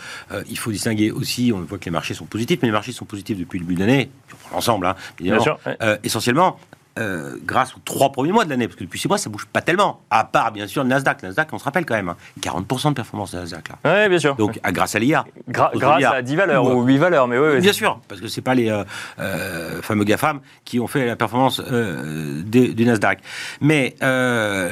il 0.49 0.59
faut 0.59 0.73
distinguer 0.73 1.11
aussi, 1.13 1.53
on 1.55 1.61
voit 1.61 1.79
que 1.79 1.85
les 1.85 1.91
marchés 1.91 2.15
sont 2.15 2.25
positifs, 2.25 2.61
mais 2.63 2.69
les 2.69 2.73
marchés 2.73 2.93
sont 2.93 3.05
positifs 3.05 3.39
depuis 3.39 3.59
le 3.59 3.65
début 3.65 3.75
de 3.77 3.81
l'année, 3.81 4.11
l'ensemble, 4.53 4.87
hein, 4.87 4.97
bien 5.21 5.39
sûr, 5.39 5.59
essentiellement 6.03 6.59
euh, 6.99 7.37
grâce 7.45 7.77
aux 7.77 7.81
trois 7.85 8.11
premiers 8.11 8.33
mois 8.33 8.47
de 8.47 8.51
l'année, 8.51 8.67
parce 8.67 8.79
que 8.79 8.85
depuis 8.85 8.99
six 8.99 9.07
mois, 9.07 9.19
ça 9.19 9.29
bouge 9.29 9.45
pas 9.45 9.61
tellement. 9.61 10.01
À 10.11 10.25
part, 10.25 10.51
bien 10.51 10.67
sûr, 10.67 10.83
le 10.83 10.89
Nasdaq. 10.89 11.21
Le 11.21 11.29
Nasdaq, 11.29 11.49
on 11.53 11.59
se 11.59 11.65
rappelle 11.65 11.85
quand 11.85 11.95
même, 11.95 12.15
40% 12.41 12.87
hein. 12.87 12.91
de 12.91 12.95
performance 12.95 13.33
de 13.33 13.41
Nasdaq. 13.41 13.69
Là. 13.69 13.77
Oui, 13.85 14.09
bien 14.09 14.19
sûr. 14.19 14.35
Donc, 14.37 14.59
grâce 14.73 14.95
à 14.95 14.99
l'IA. 14.99 15.27
grâce 15.47 16.05
à 16.05 16.23
10 16.23 16.37
valeurs 16.37 16.65
ou, 16.65 16.83
8 16.85 16.97
valeurs, 16.97 17.29
mais 17.29 17.39
oui. 17.39 17.61
bien 17.61 17.75
sûr, 17.75 18.01
parce 18.09 18.23
que 18.23 18.29
c'est 18.29 18.41
pas 18.41 18.55
les 18.55 18.71
euh, 18.71 18.85
euh, 19.19 19.83
fameux 19.83 20.05
GAFAM 20.05 20.41
qui 20.65 20.81
ont 20.81 20.87
fait 20.87 21.05
la 21.05 21.17
performance 21.17 21.61
du 21.61 22.85
Nasdaq. 22.85 23.19
Mais 23.61 23.95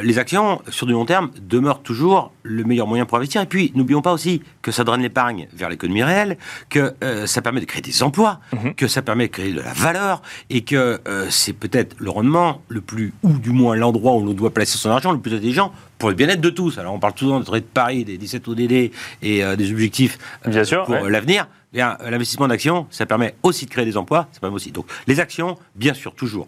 les 0.03 0.19
actions, 0.19 0.63
sur 0.69 0.87
du 0.87 0.93
long 0.93 1.05
terme, 1.05 1.31
demeurent 1.43 1.83
toujours 1.83 2.33
le 2.43 2.65
meilleur 2.65 2.87
moyen 2.87 3.05
pour 3.05 3.19
investir. 3.19 3.43
Et 3.43 3.47
puis, 3.47 3.71
n'oublions 3.75 4.03
pas 4.03 4.13
aussi 4.13 4.43
que 4.63 4.71
ça 4.71 4.85
draine 4.85 5.03
l'épargne 5.03 5.49
vers 5.53 5.69
l'économie 5.69 6.03
réelle, 6.03 6.39
que 6.71 6.95
ça 7.27 7.43
permet 7.43 7.61
de 7.61 7.67
créer 7.67 7.83
des 7.83 8.03
emplois, 8.03 8.41
mhm. 8.53 8.75
que 8.75 8.89
ça 8.89 9.03
permet 9.03 9.27
de 9.27 9.33
créer 9.33 9.53
de 9.53 9.61
la 9.61 9.75
valeur, 9.75 10.23
et 10.49 10.63
que 10.63 11.01
c'est 11.29 11.53
peut-être 11.53 11.97
le 11.99 12.14
le 12.23 12.81
plus, 12.81 13.13
ou 13.23 13.33
du 13.39 13.51
moins 13.51 13.77
l'endroit 13.77 14.15
où 14.15 14.25
l'on 14.25 14.35
doit 14.35 14.53
placer 14.53 14.79
son 14.79 14.91
argent 14.91 15.13
le 15.13 15.19
plus 15.19 15.35
intelligent 15.35 15.73
pour 15.99 16.09
le 16.09 16.15
bien-être 16.15 16.41
de 16.41 16.51
tous. 16.51 16.79
Alors 16.79 16.95
on 16.95 16.99
parle 16.99 17.15
souvent 17.17 17.41
de 17.41 17.45
de 17.45 17.61
Paris, 17.61 18.05
des 18.05 18.19
17 18.19 18.49
ODD 18.49 18.73
et 18.73 18.93
euh, 19.23 19.57
des 19.57 19.71
objectifs 19.73 20.19
euh, 20.47 20.85
pour 20.85 20.95
l'avenir. 21.09 21.47
Euh, 21.77 22.11
l'investissement 22.11 22.47
d'actions, 22.47 22.87
ça 22.91 23.05
permet 23.07 23.35
aussi 23.43 23.67
de 23.67 23.71
créer 23.71 23.85
des 23.85 23.97
emplois, 23.97 24.29
ça 24.33 24.41
permet 24.41 24.55
aussi. 24.55 24.71
Donc, 24.71 24.87
les 25.07 25.19
actions, 25.19 25.59
bien 25.75 25.95
sûr, 25.95 26.15
toujours. 26.15 26.47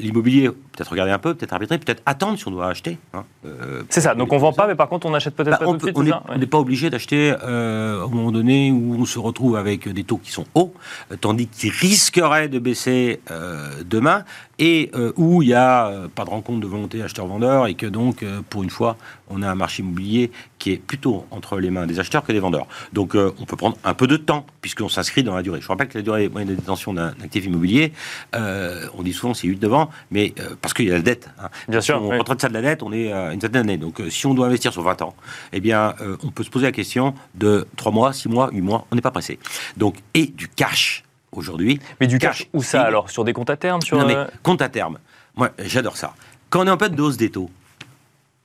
L'immobilier, 0.00 0.50
peut-être 0.78 0.90
regarder 0.90 1.12
un 1.12 1.18
peu, 1.18 1.34
peut-être 1.34 1.52
arbitrer, 1.52 1.78
peut-être 1.78 2.02
attendre 2.06 2.38
si 2.38 2.46
on 2.46 2.52
doit 2.52 2.68
acheter. 2.68 2.98
Hein, 3.14 3.24
c'est 3.88 4.00
ça. 4.00 4.14
Donc, 4.14 4.32
on 4.32 4.38
vend 4.38 4.52
pas, 4.52 4.66
mais 4.66 4.74
par 4.74 4.88
contre, 4.88 5.06
on 5.06 5.14
achète 5.14 5.34
peut-être 5.34 5.50
bah, 5.50 5.58
pas 5.58 5.64
tout 5.66 5.76
de 5.76 5.82
suite. 5.82 6.14
On 6.28 6.38
n'est 6.38 6.46
pas 6.46 6.58
obligé 6.58 6.90
d'acheter 6.90 7.34
au 7.42 8.08
moment 8.08 8.32
donné 8.32 8.70
où 8.70 8.96
on 8.98 9.04
se 9.04 9.18
retrouve 9.18 9.56
avec 9.56 9.88
des 9.88 10.04
taux 10.04 10.18
qui 10.18 10.30
sont 10.30 10.44
hauts, 10.54 10.72
tandis 11.20 11.48
qu'ils 11.48 11.72
risqueraient 11.72 12.48
de 12.48 12.58
baisser 12.58 13.20
demain 13.84 14.24
et 14.58 14.90
euh, 14.94 15.12
où 15.16 15.42
il 15.42 15.48
n'y 15.48 15.54
a 15.54 15.86
euh, 15.86 16.08
pas 16.08 16.24
de 16.24 16.30
rencontre 16.30 16.60
de 16.60 16.66
volonté 16.66 17.02
acheteur-vendeur 17.02 17.66
et 17.66 17.74
que 17.74 17.86
donc, 17.86 18.22
euh, 18.22 18.40
pour 18.48 18.62
une 18.62 18.70
fois, 18.70 18.96
on 19.28 19.42
a 19.42 19.48
un 19.48 19.54
marché 19.54 19.82
immobilier 19.82 20.32
qui 20.58 20.72
est 20.72 20.78
plutôt 20.78 21.26
entre 21.30 21.58
les 21.60 21.70
mains 21.70 21.86
des 21.86 22.00
acheteurs 22.00 22.24
que 22.24 22.32
des 22.32 22.40
vendeurs. 22.40 22.66
Donc, 22.92 23.14
on 23.14 23.44
peut 23.44 23.56
prendre 23.56 23.76
un 23.84 23.94
peu 23.94 24.06
de 24.06 24.16
temps 24.16 24.46
puisqu'on 24.60 24.88
s'inscrit 24.88 25.22
dans 25.22 25.36
la 25.36 25.42
durée. 25.42 25.60
Je 25.60 25.68
rappelle 25.68 25.88
que 25.88 25.98
la 25.98 26.02
durée 26.02 26.28
moyenne 26.28 26.48
de 26.48 26.54
détention 26.54 26.94
d'un 26.94 27.10
actif 27.22 27.44
immobilier, 27.44 27.92
on 28.32 29.02
dit 29.02 29.12
souvent 29.12 29.34
c'est 29.34 29.46
8 29.46 29.58
devant, 29.58 29.90
mais 30.10 30.34
parce 30.68 30.74
qu'il 30.74 30.88
y 30.88 30.90
a 30.90 30.94
la 30.94 31.02
dette. 31.02 31.30
Hein. 31.40 31.48
Bien 31.68 31.80
sûr. 31.80 32.00
On 32.02 32.10
oui. 32.10 32.18
de 32.18 32.40
ça 32.40 32.48
de 32.48 32.54
la 32.54 32.62
dette, 32.62 32.82
on 32.82 32.92
est 32.92 33.12
à 33.12 33.32
une 33.32 33.40
certaine 33.40 33.62
année. 33.62 33.78
Donc, 33.78 34.00
si 34.10 34.26
on 34.26 34.34
doit 34.34 34.46
investir 34.46 34.72
sur 34.72 34.82
20 34.82 35.02
ans, 35.02 35.14
eh 35.52 35.60
bien, 35.60 35.94
on 36.22 36.30
peut 36.30 36.44
se 36.44 36.50
poser 36.50 36.66
la 36.66 36.72
question 36.72 37.14
de 37.34 37.66
3 37.76 37.92
mois, 37.92 38.12
6 38.12 38.28
mois, 38.28 38.50
8 38.52 38.60
mois, 38.60 38.86
on 38.90 38.94
n'est 38.94 39.02
pas 39.02 39.10
pressé. 39.10 39.38
Donc, 39.76 39.96
et 40.14 40.26
du 40.26 40.48
cash 40.48 41.04
aujourd'hui. 41.32 41.80
Mais 42.00 42.06
du 42.06 42.18
cash, 42.18 42.48
où 42.52 42.62
ça 42.62 42.82
alors? 42.82 43.10
Sur 43.10 43.24
des 43.24 43.32
comptes 43.32 43.50
à 43.50 43.56
terme 43.56 43.80
sur 43.82 43.98
Non, 43.98 44.06
mais 44.06 44.16
euh, 44.16 44.26
compte 44.42 44.62
à 44.62 44.68
terme. 44.68 44.98
Moi, 45.36 45.50
j'adore 45.58 45.96
ça. 45.96 46.14
Quand 46.50 46.60
on 46.60 46.66
est 46.66 46.70
en 46.70 46.76
période 46.76 46.96
de 46.96 47.02
hausse 47.02 47.16
des 47.16 47.30
taux, 47.30 47.50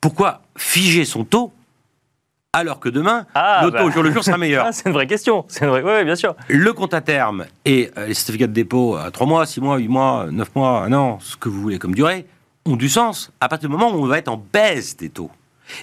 pourquoi 0.01 0.41
figer 0.57 1.05
son 1.05 1.23
taux 1.23 1.53
alors 2.53 2.79
que 2.79 2.89
demain, 2.89 3.25
ah, 3.33 3.61
le 3.65 3.71
taux 3.71 3.87
bah. 3.87 3.91
jour 3.91 4.03
le 4.03 4.11
jour 4.11 4.23
sera 4.23 4.37
meilleur 4.37 4.65
ah, 4.67 4.71
C'est 4.71 4.87
une 4.87 4.93
vraie 4.93 5.07
question. 5.07 5.43
C'est 5.47 5.65
vrai. 5.65 5.81
Oui, 5.83 6.05
bien 6.05 6.15
sûr. 6.15 6.35
Le 6.47 6.71
compte 6.71 6.93
à 6.93 7.01
terme 7.01 7.45
et 7.65 7.91
euh, 7.97 8.07
les 8.07 8.13
certificats 8.13 8.47
de 8.47 8.53
dépôt 8.53 8.95
à 8.95 9.11
3 9.11 9.27
mois, 9.27 9.45
6 9.45 9.61
mois, 9.61 9.77
8 9.77 9.87
mois, 9.87 10.27
9 10.31 10.55
mois, 10.55 10.83
1 10.83 10.93
an, 10.93 11.19
ce 11.19 11.35
que 11.35 11.49
vous 11.49 11.59
voulez 11.59 11.79
comme 11.79 11.95
durée, 11.95 12.25
ont 12.65 12.75
du 12.75 12.89
sens 12.89 13.31
à 13.41 13.49
partir 13.49 13.69
du 13.69 13.75
moment 13.75 13.91
où 13.91 14.03
on 14.03 14.07
va 14.07 14.19
être 14.19 14.29
en 14.29 14.43
baisse 14.53 14.95
des 14.95 15.09
taux. 15.09 15.31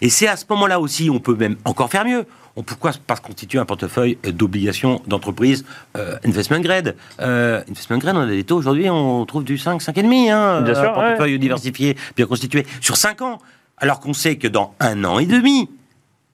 Et 0.00 0.09
c'est 0.09 0.28
à 0.28 0.37
ce 0.37 0.44
moment-là 0.48 0.80
aussi, 0.80 1.11
on 1.11 1.18
peut 1.18 1.35
même 1.35 1.56
encore 1.64 1.90
faire 1.90 2.04
mieux 2.04 2.24
pourquoi? 2.62 2.92
Pas 3.06 3.16
se 3.16 3.20
constituer 3.20 3.59
un 3.59 3.64
portefeuille 3.64 4.18
d'obligations 4.24 5.00
d'entreprise 5.06 5.64
euh, 5.96 6.16
investment 6.24 6.61
grade 6.61 6.96
euh, 7.20 7.62
Investment 7.68 7.98
grade, 7.98 8.16
on 8.16 8.20
a 8.20 8.26
des 8.26 8.44
taux 8.44 8.56
aujourd'hui, 8.56 8.90
on 8.90 9.24
trouve 9.24 9.44
du 9.44 9.59
5, 9.59 9.80
5,5, 9.80 10.30
hein, 10.30 10.62
bien 10.62 10.74
sûr, 10.74 10.92
portefeuille 10.92 11.38
diversifié, 11.38 11.96
bien 12.16 12.26
constitué, 12.26 12.66
sur 12.80 12.96
5 12.96 13.22
ans. 13.22 13.38
Alors 13.78 14.00
qu'on 14.00 14.12
sait 14.12 14.37
que 14.37 14.46
dans 14.46 14.74
un 14.78 15.04
an 15.04 15.18
et 15.18 15.26
demi, 15.26 15.70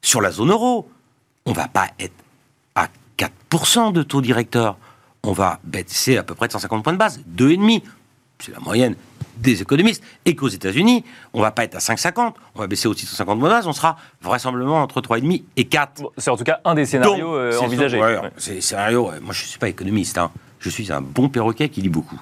sur 0.03 0.21
la 0.21 0.31
zone 0.31 0.51
euro, 0.51 0.89
on 1.45 1.53
va 1.53 1.69
pas 1.69 1.89
être 1.99 2.15
à 2.75 2.89
4% 3.19 3.93
de 3.93 4.03
taux 4.03 4.21
directeur. 4.21 4.77
On 5.23 5.33
va 5.33 5.61
baisser 5.65 6.17
à 6.17 6.23
peu 6.23 6.35
près 6.35 6.47
de 6.47 6.53
150 6.53 6.85
points 6.85 6.93
de 6.93 6.99
base, 6.99 7.21
2,5 7.37 7.83
c'est 8.39 8.53
la 8.53 8.61
moyenne 8.61 8.97
des 9.39 9.61
économistes, 9.61 10.03
et 10.25 10.35
qu'aux 10.35 10.49
États-Unis, 10.49 11.05
on 11.35 11.43
va 11.43 11.51
pas 11.51 11.65
être 11.65 11.75
à 11.75 11.79
5,50, 11.79 12.33
on 12.55 12.59
va 12.59 12.67
baisser 12.67 12.89
aussi 12.89 13.05
150 13.05 13.39
points 13.39 13.67
on 13.67 13.73
sera 13.73 13.97
vraisemblablement 14.23 14.83
entre 14.83 15.01
3,5 15.01 15.43
et 15.57 15.65
4. 15.65 16.13
c'est 16.17 16.31
en 16.31 16.37
tout 16.37 16.45
cas 16.45 16.61
un 16.65 16.75
des 16.75 16.87
scénarios 16.87 17.35
euh, 17.35 17.59
envisagés. 17.59 18.01
C'est 18.39 18.61
scénario. 18.61 19.11
Moi, 19.23 19.33
je 19.33 19.45
suis 19.45 19.59
pas 19.59 19.69
économiste. 19.69 20.17
Hein. 20.17 20.31
Je 20.59 20.71
suis 20.71 20.91
un 20.91 21.03
bon 21.03 21.29
perroquet 21.29 21.69
qui 21.69 21.83
lit 21.83 21.91
beaucoup. 21.91 22.21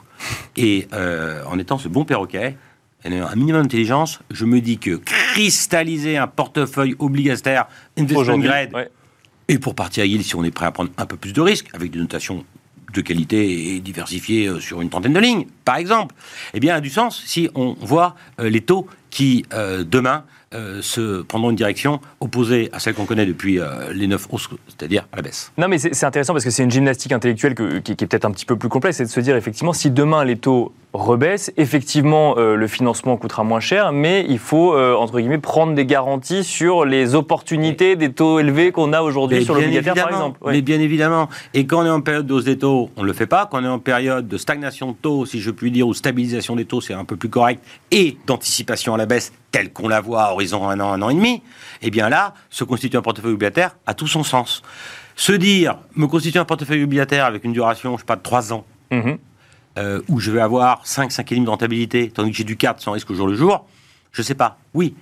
Et 0.57 0.89
euh, 0.93 1.45
en 1.47 1.59
étant 1.59 1.79
ce 1.79 1.89
bon 1.89 2.05
perroquet, 2.05 2.57
un 3.13 3.37
minimum 3.37 3.63
d'intelligence, 3.63 4.21
je 4.31 4.45
me 4.45 4.61
dis 4.61 4.79
que 4.79 4.97
cristalliser 4.97 6.17
un 6.17 6.27
portefeuille 6.27 6.97
obligataire 6.99 7.67
investment 7.99 8.39
grade, 8.39 8.91
et 9.49 9.59
pour 9.59 9.75
partir 9.75 10.03
à 10.03 10.07
yield, 10.07 10.25
si 10.25 10.35
on 10.37 10.45
est 10.45 10.51
prêt 10.51 10.67
à 10.67 10.73
prendre 10.73 10.91
un 10.97 11.07
peu 11.07 11.17
plus 11.17 11.33
de 11.33 11.41
risques, 11.41 11.69
avec 11.75 11.91
des 11.91 11.99
notations 11.99 12.45
de 12.95 13.01
qualité 13.01 13.75
et 13.75 13.81
diversifiée 13.81 14.47
euh, 14.47 14.61
sur 14.61 14.81
une 14.81 14.89
trentaine 14.89 15.13
de 15.13 15.21
lignes, 15.21 15.47
par 15.65 15.77
exemple, 15.77 16.15
eh 16.55 16.61
bien, 16.61 16.77
a 16.77 16.81
du 16.81 16.91
sens 16.91 17.23
si 17.27 17.51
on 17.55 17.75
voit 17.81 18.15
euh, 18.41 18.49
les 18.49 18.61
taux 18.61 18.87
qui, 19.11 19.45
euh, 19.53 19.85
demain, 19.85 20.25
se 20.81 21.23
prendront 21.23 21.51
une 21.51 21.57
direction 21.57 22.01
opposée 22.21 22.69
à 22.73 22.79
celle 22.79 22.95
qu'on 22.95 23.07
connaît 23.07 23.27
depuis 23.27 23.59
les 23.93 24.07
neuf 24.07 24.27
hausses, 24.31 24.49
c'est-à-dire 24.69 25.07
à 25.13 25.17
la 25.17 25.23
baisse. 25.23 25.53
Non, 25.59 25.69
mais 25.69 25.79
c'est 25.79 26.05
intéressant 26.05 26.33
parce 26.33 26.45
que 26.45 26.51
c'est 26.51 26.63
une 26.63 26.71
gymnastique 26.71 27.13
intellectuelle 27.13 27.55
qui, 27.55 27.93
est 27.93 28.07
peut-être 28.07 28.25
un 28.25 28.31
petit 28.31 28.47
peu 28.47 28.57
plus 28.57 28.69
complexe, 28.69 28.99
c'est 28.99 29.05
de 29.05 29.09
se 29.09 29.21
dire 29.21 29.37
effectivement 29.37 29.73
si 29.73 29.91
demain 29.91 30.25
les 30.25 30.37
taux 30.37 30.73
rebaisse. 30.95 31.53
Effectivement, 31.57 32.37
euh, 32.39 32.55
le 32.55 32.67
financement 32.67 33.17
coûtera 33.17 33.45
moins 33.45 33.61
cher, 33.61 33.93
mais 33.93 34.25
il 34.29 34.39
faut, 34.39 34.75
euh, 34.75 34.95
entre 34.95 35.19
guillemets, 35.19 35.39
prendre 35.39 35.75
des 35.75 35.85
garanties 35.85 36.45
sur 36.45 36.85
les 36.85 37.15
opportunités 37.15 37.97
des 37.97 38.13
taux 38.13 38.39
élevés 38.39 38.73
qu'on 38.73 38.93
a 38.93 39.03
aujourd'hui 39.03 39.45
sur 39.45 39.55
l'obligataire, 39.55 39.95
par 39.95 40.09
exemple. 40.09 40.39
Mais 40.47 40.63
bien 40.63 40.81
évidemment. 40.81 41.29
Et 41.53 41.67
quand 41.67 41.83
on 41.83 41.87
est 41.87 41.91
en 41.91 42.01
période 42.01 42.27
de 42.27 42.33
hausse 42.33 42.45
des 42.45 42.59
taux, 42.59 42.91
on 42.97 43.03
ne 43.03 43.07
le 43.07 43.13
fait 43.13 43.27
pas. 43.27 43.49
Quand 43.51 43.61
on 43.61 43.65
est 43.65 43.69
en 43.69 43.81
période 43.81 44.29
de 44.29 44.39
stagnation 44.39 44.93
de 44.93 44.97
taux, 45.01 45.27
si 45.27 45.41
je 45.41 45.51
puis 45.51 45.71
dire, 45.71 45.87
ou 45.87 45.95
stabilisation 45.95 46.57
des 46.57 46.65
taux, 46.65 46.81
c'est 46.81 46.95
un 46.95 47.05
peu 47.05 47.17
plus 47.17 47.29
correct, 47.29 47.63
et 47.91 48.17
d'anticipation 48.27 48.95
à 48.95 48.97
la 48.97 49.07
baisse, 49.07 49.33
telle 49.55 49.73
qu'on 49.73 49.87
la 49.87 50.01
voit 50.01 50.25
à 50.25 50.33
horizon 50.33 50.69
un 50.69 50.81
an, 50.81 50.93
un 50.93 51.01
an 51.01 51.11
et 51.11 51.15
demi, 51.15 51.41
eh 51.81 51.91
bien 51.93 52.09
là, 52.09 52.35
se 52.51 52.65
constituer 52.65 52.99
un 52.99 53.03
portefeuille 53.03 53.35
obligataire 53.35 53.77
a 53.87 53.95
tout 53.95 54.09
son 54.09 54.25
sens. 54.25 54.63
Se 55.15 55.31
dire, 55.31 55.79
me 55.95 56.09
constituer 56.09 56.41
un 56.41 56.45
portefeuille 56.45 56.83
obligataire 56.83 57.25
avec 57.25 57.45
une 57.45 57.53
duration, 57.53 57.91
je 57.91 57.95
ne 57.95 57.99
sais 57.99 58.05
pas, 58.05 58.17
de 58.17 58.23
3 58.23 58.53
ans, 58.53 58.67
mhm. 58.91 59.17
Euh, 59.77 60.01
où 60.07 60.21
je 60.21 60.31
vais 60.31 60.41
avoir 60.41 60.87
5, 60.87 61.11
5,5 61.11 61.45
de 61.45 61.51
rentabilité, 61.51 62.09
tandis 62.09 62.31
que 62.31 62.37
j'ai 62.37 62.45
du 62.45 62.57
4 62.57 62.81
sans 62.81 62.93
risque 62.93 63.11
au 63.11 63.15
jour 63.15 63.27
le 63.27 63.35
jour, 63.35 63.67
je 64.13 64.23
ne 64.23 64.25
sais 64.25 64.37
pas. 64.37 64.57
Oui, 64.73 64.95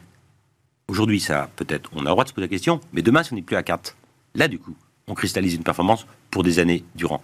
aujourd'hui, 0.88 1.20
ça 1.20 1.50
peut-être, 1.56 1.90
on 1.94 2.00
a 2.00 2.04
le 2.04 2.10
droit 2.10 2.24
de 2.24 2.30
se 2.30 2.34
poser 2.34 2.46
la 2.46 2.50
question, 2.50 2.80
mais 2.94 3.02
demain, 3.02 3.22
si 3.22 3.34
on 3.34 3.36
n'est 3.36 3.42
plus 3.42 3.56
à 3.56 3.62
4, 3.62 3.96
là, 4.34 4.48
du 4.48 4.58
coup, 4.58 4.74
on 5.08 5.14
cristallise 5.14 5.54
une 5.54 5.62
performance 5.62 6.06
pour 6.30 6.42
des 6.42 6.58
années 6.58 6.84
durant. 6.94 7.22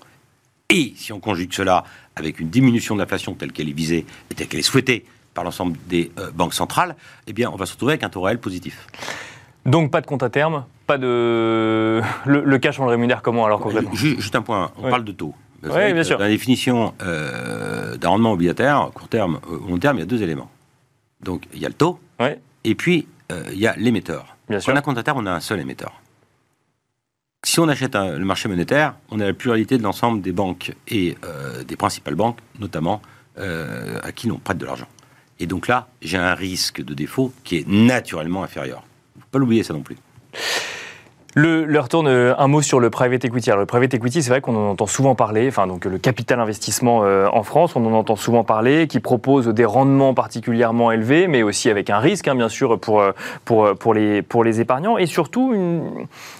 Et 0.69 0.93
si 0.97 1.13
on 1.13 1.21
conjugue 1.21 1.53
cela 1.53 1.85
avec 2.17 2.39
une 2.39 2.51
diminution 2.51 2.95
de 2.95 3.01
l'inflation 3.01 3.35
telle 3.35 3.53
qu'elle 3.53 3.69
est 3.71 3.73
visée 3.73 4.05
et 4.31 4.35
telle 4.35 4.49
qu'elle 4.49 4.61
est 4.61 4.63
souhaitée 4.63 5.07
par 5.39 5.45
l'ensemble 5.45 5.77
des 5.87 6.11
euh, 6.19 6.33
banques 6.35 6.53
centrales, 6.53 6.97
eh 7.29 7.33
bien, 7.33 7.49
on 7.49 7.55
va 7.55 7.65
se 7.65 7.75
retrouver 7.75 7.93
avec 7.93 8.03
un 8.03 8.09
taux 8.09 8.23
réel 8.23 8.41
positif. 8.41 8.89
Donc, 9.67 9.93
pas 9.93 10.01
de 10.01 10.07
compte 10.07 10.25
à 10.25 10.31
terme, 10.31 10.65
pas 10.85 10.99
de. 10.99 12.03
Le, 12.27 12.59
cash, 12.59 12.81
on 12.81 12.87
le 12.87 12.91
rémunère 12.91 13.23
comment 13.23 13.45
alors 13.45 13.61
concrètement 13.61 13.95
Juste 13.95 14.35
un 14.35 14.43
point, 14.43 14.73
on 14.79 14.91
parle 14.91 15.05
de 15.05 15.13
taux. 15.13 15.37
Oui, 15.63 15.93
bien 15.93 16.03
sûr. 16.03 16.19
Dans 16.19 16.25
la 16.25 16.31
définition 16.31 16.93
euh, 17.03 17.97
d'un 17.99 18.09
rendement 18.09 18.33
obligataire, 18.33 18.91
court 18.93 19.07
terme, 19.07 19.39
ou 19.49 19.69
long 19.69 19.79
terme, 19.79 19.99
il 19.99 20.01
y 20.01 20.03
a 20.03 20.07
deux 20.07 20.25
éléments. 20.25 20.51
Donc 21.23 21.45
il 21.55 21.61
y 21.61 21.67
a 21.67 21.69
le 21.69 21.75
taux, 21.75 22.01
et 22.65 22.75
puis 22.75 23.07
il 23.31 23.59
y 23.59 23.69
a 23.69 23.77
l'émetteur. 23.77 24.37
Bien 24.49 24.59
sûr. 24.59 24.73
En 24.73 24.77
un 24.77 24.81
compte 24.81 24.99
à 24.99 25.05
terre, 25.05 25.17
on 25.17 25.27
a 25.27 25.31
un 25.31 25.41
seul 25.41 25.61
émetteur. 25.61 26.03
Si 27.45 27.61
on 27.61 27.69
achète 27.69 27.95
le 27.95 28.25
marché 28.25 28.49
monétaire, 28.49 28.95
on 29.13 29.21
a 29.21 29.25
la 29.25 29.35
pluralité 29.35 29.79
de 29.79 29.85
l'ensemble 29.85 30.21
des 30.21 30.33
banques 30.33 30.75
et 30.89 31.17
des 31.65 31.77
principales 31.77 32.17
banques, 32.17 32.39
notamment 32.59 33.01
à 33.37 34.11
qui 34.11 34.27
l'on 34.27 34.39
prête 34.39 34.59
de 34.59 34.67
l'argent. 34.67 34.89
Et 35.41 35.47
donc 35.47 35.69
là, 35.69 35.89
j'ai 36.03 36.17
un 36.17 36.35
risque 36.35 36.83
de 36.83 36.95
défaut 36.95 37.33
qui 37.45 37.59
est 37.59 37.69
naturellement 37.69 38.43
inférieur. 38.43 38.85
Faut 39.19 39.27
pas 39.31 39.39
l'oublier 39.39 39.63
ça 39.63 39.73
non 39.73 39.83
plus. 39.83 39.97
Le, 41.39 41.65
leur 41.67 41.85
retourne 41.85 42.09
euh, 42.09 42.35
un 42.37 42.49
mot 42.49 42.63
sur 42.63 42.81
le 42.81 42.91
private 42.91 43.25
equity. 43.25 43.49
Alors, 43.53 43.61
le 43.61 43.67
private 43.67 43.95
equity, 43.95 44.25
c'est 44.25 44.31
vrai 44.31 44.41
qu'on 44.41 44.57
en 44.57 44.71
entend 44.71 44.89
souvent 44.89 45.15
parler, 45.15 45.47
enfin, 45.47 45.69
donc 45.69 45.85
le 45.85 45.97
capital 45.97 46.41
investissement 46.41 47.05
euh, 47.05 47.29
en 47.33 47.45
France, 47.45 47.77
on 47.77 47.87
en 47.87 47.93
entend 47.93 48.17
souvent 48.17 48.43
parler, 48.43 48.89
qui 48.89 48.99
propose 48.99 49.47
des 49.47 49.65
rendements 49.65 50.15
particulièrement 50.15 50.91
élevés, 50.91 51.29
mais 51.29 51.45
aussi 51.45 51.71
avec 51.71 51.91
un 51.91 52.01
risque, 52.01 52.27
hein, 52.27 52.35
bien 52.35 52.49
sûr, 52.49 52.81
pour, 52.81 53.01
euh, 53.01 53.13
pour, 53.45 53.73
pour, 53.77 53.95
les, 53.95 54.21
pour 54.21 54.43
les 54.43 54.61
épargnants, 54.61 54.99
et 54.99 55.07
surtout, 55.07 55.55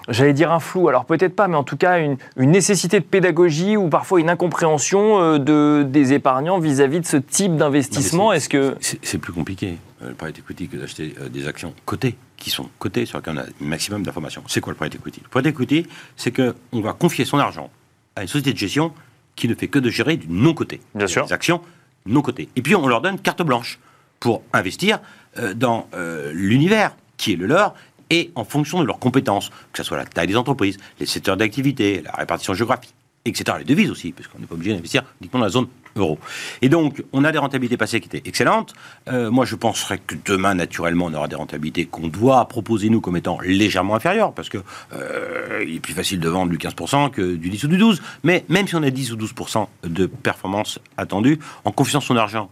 j'allais 0.09 0.33
dire 0.33 0.51
un 0.51 0.59
flou, 0.59 0.89
alors 0.89 1.05
peut-être 1.05 1.37
pas, 1.37 1.47
mais 1.47 1.57
en 1.57 1.63
tout 1.63 1.77
cas, 1.77 2.01
une, 2.01 2.17
une 2.37 2.51
nécessité 2.51 2.99
de 2.99 3.05
pédagogie 3.05 3.77
ou 3.77 3.89
parfois 3.89 4.19
une 4.19 4.31
incompréhension 4.31 5.39
de, 5.39 5.85
des 5.89 6.13
épargnants 6.13 6.59
vis-à-vis 6.59 6.99
de 6.99 7.07
ce 7.07 7.19
type 7.19 7.55
d'investissement. 7.55 8.33
Est-ce 8.33 8.49
que. 8.49 8.75
C'est 8.81 9.19
plus 9.19 9.33
compliqué, 9.33 9.79
le 10.05 10.15
private 10.15 10.41
equity, 10.41 10.67
que 10.67 10.77
d'acheter 10.77 11.15
des 11.31 11.47
actions 11.47 11.73
cotées 11.85 12.17
qui 12.39 12.51
sont 12.51 12.69
cotés, 12.79 13.05
sur 13.07 13.19
lesquels 13.19 13.35
on 13.35 13.39
a 13.39 13.43
un 13.43 13.49
maximum 13.61 14.03
d'informations. 14.03 14.43
C'est 14.47 14.61
quoi 14.61 14.73
le 14.73 14.77
private 14.77 14.95
equity 14.97 15.21
Le 15.23 15.29
private 15.29 15.53
equity, 15.53 15.87
c'est 16.17 16.33
qu'on 16.33 16.81
va 16.81 16.93
confier 16.93 17.25
son 17.25 17.39
argent 17.39 17.71
à 18.17 18.23
une 18.23 18.29
société 18.29 18.53
de 18.53 18.59
gestion 18.59 18.93
qui 19.37 19.49
ne 19.49 19.55
fait 19.55 19.69
que 19.69 19.79
de 19.79 19.91
gérer 19.91 20.17
du 20.17 20.29
non-coté. 20.29 20.81
Bien 20.95 21.07
sûr. 21.07 21.27
Des 21.27 21.33
actions 21.33 21.61
non 22.07 22.23
cotées. 22.23 22.49
Et 22.57 22.63
puis 22.63 22.75
on 22.75 22.87
leur 22.87 23.01
donne 23.01 23.19
carte 23.21 23.43
blanche 23.43 23.79
pour 24.19 24.43
investir 24.53 25.01
euh, 25.39 25.55
dans 25.55 25.89
euh, 25.95 26.33
l'univers 26.33 26.97
qui 27.17 27.33
est 27.33 27.37
le 27.37 27.47
leur 27.47 27.75
et 28.11 28.31
en 28.35 28.45
fonction 28.45 28.81
de 28.81 28.87
leurs 28.87 28.99
compétences, 28.99 29.51
que 29.73 29.79
ce 29.79 29.83
soit 29.83 29.99
la 29.99 30.07
taille 30.07 30.29
des 30.29 30.37
entreprises, 30.37 30.79
les 30.99 31.07
secteurs 31.07 31.37
d'activité, 31.37 32.03
la 32.03 32.13
répartition 32.13 32.55
géographique, 32.55 32.95
etc. 33.25 33.59
Les 33.59 33.65
devises 33.65 33.91
aussi, 33.91 34.13
parce 34.13 34.29
qu'on 34.29 34.39
n'est 34.39 34.47
pas 34.47 34.55
obligé 34.55 34.75
d'investir 34.75 35.03
uniquement 35.21 35.41
dans 35.41 35.47
la 35.47 35.51
zone 35.51 35.69
euro. 35.97 36.19
Et 36.63 36.69
donc, 36.69 37.03
on 37.13 37.25
a 37.25 37.33
des 37.33 37.39
rentabilités 37.39 37.77
passées 37.77 38.01
qui 38.01 38.07
étaient 38.07 38.29
excellentes. 38.29 38.75
Euh, 39.09 39.31
moi, 39.31 39.45
je 39.45 39.57
penserais 39.57 39.99
que 39.99 40.15
demain, 40.25 40.55
naturellement, 40.55 41.07
on 41.07 41.15
aura 41.15 41.29
des 41.29 41.37
rentabilités 41.37 41.87
qu'on 41.87 42.09
doit 42.09 42.47
proposer, 42.47 42.89
nous, 42.89 43.01
comme 43.01 43.17
étant 43.17 43.39
légèrement 43.41 43.95
inférieures, 43.95 44.33
parce 44.33 44.49
que 44.49 44.59
euh, 44.93 45.65
il 45.67 45.77
est 45.77 45.81
plus 45.81 45.95
facile 45.95 46.21
de 46.21 46.29
vendre 46.29 46.51
du 46.51 46.59
15% 46.59 47.11
que 47.11 47.35
du 47.35 47.51
10 47.51 47.65
ou 47.65 47.69
du 47.69 47.79
12. 47.79 48.03
Mais 48.23 48.45
même 48.49 48.67
si 48.67 48.77
on 48.77 48.83
a 48.83 48.91
10 48.91 49.13
ou 49.13 49.17
12% 49.17 49.67
de 49.85 50.07
performance 50.07 50.79
attendue, 50.97 51.39
en 51.65 51.73
confiant 51.73 52.01
son 52.01 52.17
argent 52.17 52.51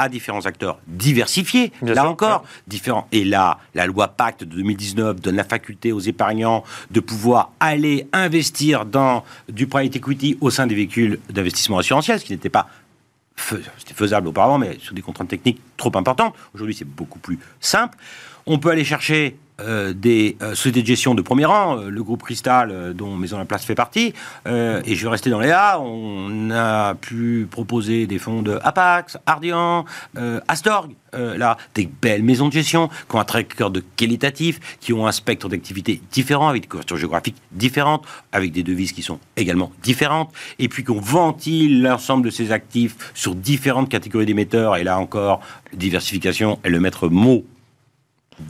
à 0.00 0.08
différents 0.08 0.46
acteurs 0.46 0.78
diversifiés, 0.86 1.72
là 1.82 2.08
encore, 2.08 2.42
différents. 2.66 3.06
Et 3.12 3.22
là, 3.22 3.58
la 3.74 3.84
loi 3.84 4.08
Pacte 4.08 4.44
de 4.44 4.56
2019 4.56 5.20
donne 5.20 5.36
la 5.36 5.44
faculté 5.44 5.92
aux 5.92 6.00
épargnants 6.00 6.64
de 6.90 7.00
pouvoir 7.00 7.52
aller 7.60 8.08
investir 8.14 8.86
dans 8.86 9.24
du 9.50 9.66
private 9.66 9.96
equity 9.96 10.38
au 10.40 10.48
sein 10.48 10.66
des 10.66 10.74
véhicules 10.74 11.20
d'investissement 11.28 11.76
assurantiel, 11.76 12.18
ce 12.18 12.24
qui 12.24 12.32
n'était 12.32 12.48
pas 12.48 12.66
c'était 13.78 13.94
faisable 13.94 14.28
auparavant, 14.28 14.58
mais 14.58 14.78
sur 14.80 14.94
des 14.94 15.00
contraintes 15.00 15.28
techniques 15.28 15.60
trop 15.78 15.90
importantes. 15.96 16.34
Aujourd'hui, 16.54 16.74
c'est 16.74 16.84
beaucoup 16.84 17.18
plus 17.18 17.38
simple. 17.58 17.96
On 18.44 18.58
peut 18.58 18.70
aller 18.70 18.84
chercher 18.84 19.36
euh, 19.60 19.92
des 19.92 20.36
euh, 20.42 20.54
sociétés 20.54 20.82
de 20.82 20.86
gestion 20.86 21.14
de 21.14 21.22
premier 21.22 21.44
rang, 21.44 21.78
euh, 21.78 21.90
le 21.90 22.02
groupe 22.02 22.22
Cristal, 22.22 22.94
dont 22.94 23.16
Maison 23.16 23.38
la 23.38 23.44
Place 23.44 23.64
fait 23.64 23.74
partie, 23.74 24.14
et 24.46 24.94
je 24.94 25.02
vais 25.04 25.10
rester 25.10 25.30
dans 25.30 25.40
les 25.40 25.50
A, 25.50 25.80
on 25.80 26.50
a 26.50 26.94
pu 26.94 27.46
proposer 27.50 28.06
des 28.06 28.18
fonds 28.18 28.42
de 28.42 28.58
Apax, 28.62 29.18
Ardian, 29.26 29.84
Astorg, 30.48 30.90
là, 31.12 31.56
des 31.74 31.88
belles 32.00 32.22
maisons 32.22 32.48
de 32.48 32.52
gestion 32.52 32.88
qui 32.88 33.16
ont 33.16 33.20
un 33.20 33.24
track 33.24 33.56
de 33.70 33.82
qualitatif, 33.96 34.60
qui 34.80 34.92
ont 34.92 35.06
un 35.06 35.12
spectre 35.12 35.48
d'activités 35.48 36.00
différent, 36.10 36.48
avec 36.48 36.62
des 36.62 36.68
couvertures 36.68 36.96
géographiques 36.96 37.36
différentes, 37.52 38.04
avec 38.32 38.52
des 38.52 38.62
devises 38.62 38.92
qui 38.92 39.02
sont 39.02 39.18
également 39.36 39.72
différentes, 39.82 40.32
et 40.58 40.68
puis 40.68 40.84
qu'on 40.84 41.00
ventile 41.00 41.82
l'ensemble 41.82 42.24
de 42.24 42.30
ces 42.30 42.52
actifs 42.52 43.12
sur 43.14 43.34
différentes 43.34 43.88
catégories 43.88 44.26
d'émetteurs, 44.26 44.76
et 44.76 44.84
là 44.84 44.98
encore, 44.98 45.40
diversification 45.72 46.58
est 46.64 46.70
le 46.70 46.80
maître 46.80 47.08
mot 47.08 47.44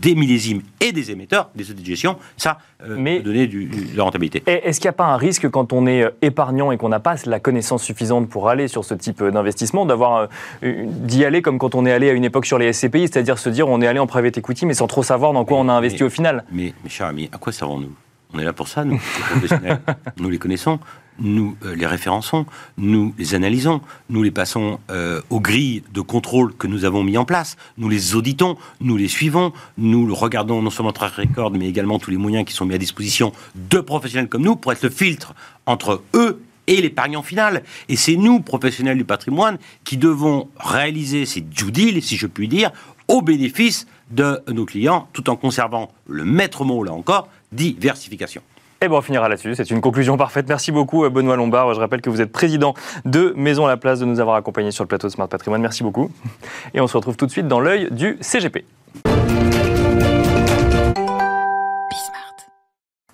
des 0.01 0.15
millésimes 0.15 0.63
et 0.81 0.93
des 0.93 1.11
émetteurs, 1.11 1.51
des 1.55 1.65
sociétés 1.65 1.83
de 1.83 1.87
gestion, 1.87 2.17
ça 2.37 2.59
euh, 2.83 2.97
peut 2.97 3.23
donner 3.23 3.47
du, 3.47 3.67
de 3.67 3.97
la 3.97 4.05
rentabilité. 4.05 4.43
Est-ce 4.47 4.81
qu'il 4.81 4.89
n'y 4.89 4.91
a 4.91 4.95
pas 4.95 5.07
un 5.07 5.17
risque 5.17 5.49
quand 5.49 5.73
on 5.73 5.87
est 5.87 6.03
euh, 6.03 6.11
épargnant 6.23 6.73
et 6.73 6.79
qu'on 6.79 6.89
n'a 6.89 7.01
pas 7.01 7.17
la 7.27 7.41
connaissance 7.41 7.83
suffisante 7.83 8.29
pour 8.29 8.49
aller 8.49 8.69
sur 8.69 8.85
ce 8.85 8.95
type 8.95 9.21
euh, 9.23 9.31
d'investissement, 9.31 9.87
d'avoir 9.87 10.29
d'y 10.63 11.25
aller 11.25 11.43
comme 11.43 11.59
quand 11.59 11.75
on 11.75 11.87
est 11.87 11.93
allé 11.93 12.11
à 12.11 12.13
une 12.13 12.25
époque 12.25 12.47
sur 12.47 12.59
les 12.59 12.73
SCPI, 12.73 13.09
c'est-à-dire 13.09 13.39
se 13.39 13.51
dire 13.51 13.69
on 13.69 13.81
est 13.81 13.87
allé 13.87 13.99
en 13.99 14.07
private 14.07 14.39
equity 14.39 14.67
mais 14.67 14.75
sans 14.75 14.87
trop 14.87 15.03
savoir 15.03 15.33
dans 15.33 15.45
quoi 15.45 15.59
on 15.59 15.69
a 15.69 15.73
investi 15.73 16.05
au 16.05 16.11
final? 16.11 16.45
Mais, 16.53 16.75
mes 16.85 16.91
chers 16.91 17.07
amis, 17.07 17.29
à 17.33 17.39
quoi 17.39 17.53
servons-nous? 17.53 17.95
On 18.33 18.39
est 18.39 18.45
là 18.45 18.53
pour 18.53 18.69
ça, 18.69 18.85
nous, 18.85 18.95
les 18.95 19.23
professionnels. 19.23 19.81
nous 20.19 20.31
les 20.31 20.39
connaissons 20.39 20.79
nous 21.21 21.57
euh, 21.65 21.75
les 21.75 21.87
référençons, 21.87 22.47
nous 22.79 23.15
les 23.19 23.35
analysons, 23.35 23.81
nous 24.09 24.23
les 24.23 24.31
passons 24.31 24.81
euh, 24.91 25.21
aux 25.31 25.41
grilles 25.41 25.83
de 25.93 26.01
contrôle 26.01 26.55
que 26.57 26.67
nous 26.67 26.85
avons 26.85 27.03
mis 27.03 27.17
en 27.17 27.25
place, 27.25 27.57
nous 27.79 27.89
les 27.89 28.15
auditons, 28.15 28.57
nous 28.81 28.97
les 28.97 29.09
suivons, 29.09 29.53
nous 29.79 30.15
regardons 30.15 30.63
non 30.63 30.71
seulement 30.71 30.93
track 30.93 31.15
record, 31.15 31.51
mais 31.51 31.69
également 31.69 31.99
tous 31.99 32.11
les 32.11 32.17
moyens 32.17 32.45
qui 32.45 32.55
sont 32.55 32.67
mis 32.67 32.75
à 32.75 32.79
disposition 32.79 33.33
de 33.55 33.81
professionnels 33.81 34.29
comme 34.29 34.43
nous 34.43 34.57
pour 34.57 34.73
être 34.73 34.83
le 34.83 34.91
filtre 34.91 35.35
entre 35.67 36.03
eux 36.15 36.43
et 36.67 36.81
l'épargnant 36.81 37.23
final. 37.23 37.63
Et 37.89 37.97
c'est 37.97 38.17
nous, 38.17 38.41
professionnels 38.41 38.97
du 38.97 39.05
patrimoine, 39.05 39.59
qui 39.85 39.97
devons 39.97 40.49
réaliser 40.59 41.27
ces 41.27 41.41
due 41.41 41.73
deals, 41.73 42.03
si 42.03 42.17
je 42.17 42.27
puis 42.27 42.49
dire, 42.49 42.71
au 43.09 43.23
bénéfice 43.23 43.87
de 44.11 44.41
nos 44.49 44.65
clients, 44.65 45.09
tout 45.13 45.31
en 45.31 45.37
conservant 45.37 45.93
le 46.07 46.25
maître 46.25 46.65
mot, 46.65 46.85
là 46.85 46.93
encore, 46.93 47.29
diversification. 47.53 48.43
Et 48.83 48.89
bon, 48.89 48.97
on 48.97 49.03
finira 49.03 49.29
là-dessus. 49.29 49.55
C'est 49.55 49.71
une 49.71 49.83
conclusion 49.83 50.17
parfaite. 50.17 50.47
Merci 50.49 50.73
beaucoup, 50.73 51.05
euh, 51.05 51.11
Benoît 51.11 51.37
Lombard. 51.37 51.75
Je 51.75 51.81
rappelle 51.81 52.01
que 52.01 52.09
vous 52.09 52.23
êtes 52.23 52.33
président 52.33 52.75
de 53.05 53.35
Maison 53.37 53.67
à 53.67 53.69
la 53.69 53.77
Place, 53.77 54.01
de 54.01 54.07
nous 54.07 54.21
avoir 54.21 54.37
accompagnés 54.37 54.71
sur 54.71 54.85
le 54.85 54.89
plateau 54.89 55.07
de 55.07 55.13
Smart 55.13 55.29
Patrimoine. 55.29 55.61
Merci 55.61 55.83
beaucoup. 55.83 56.11
Et 56.73 56.81
on 56.81 56.87
se 56.87 56.97
retrouve 56.97 57.17
tout 57.17 57.27
de 57.27 57.31
suite 57.31 57.47
dans 57.47 57.61
l'œil 57.61 57.89
du 57.91 58.17
CGP. 58.23 58.65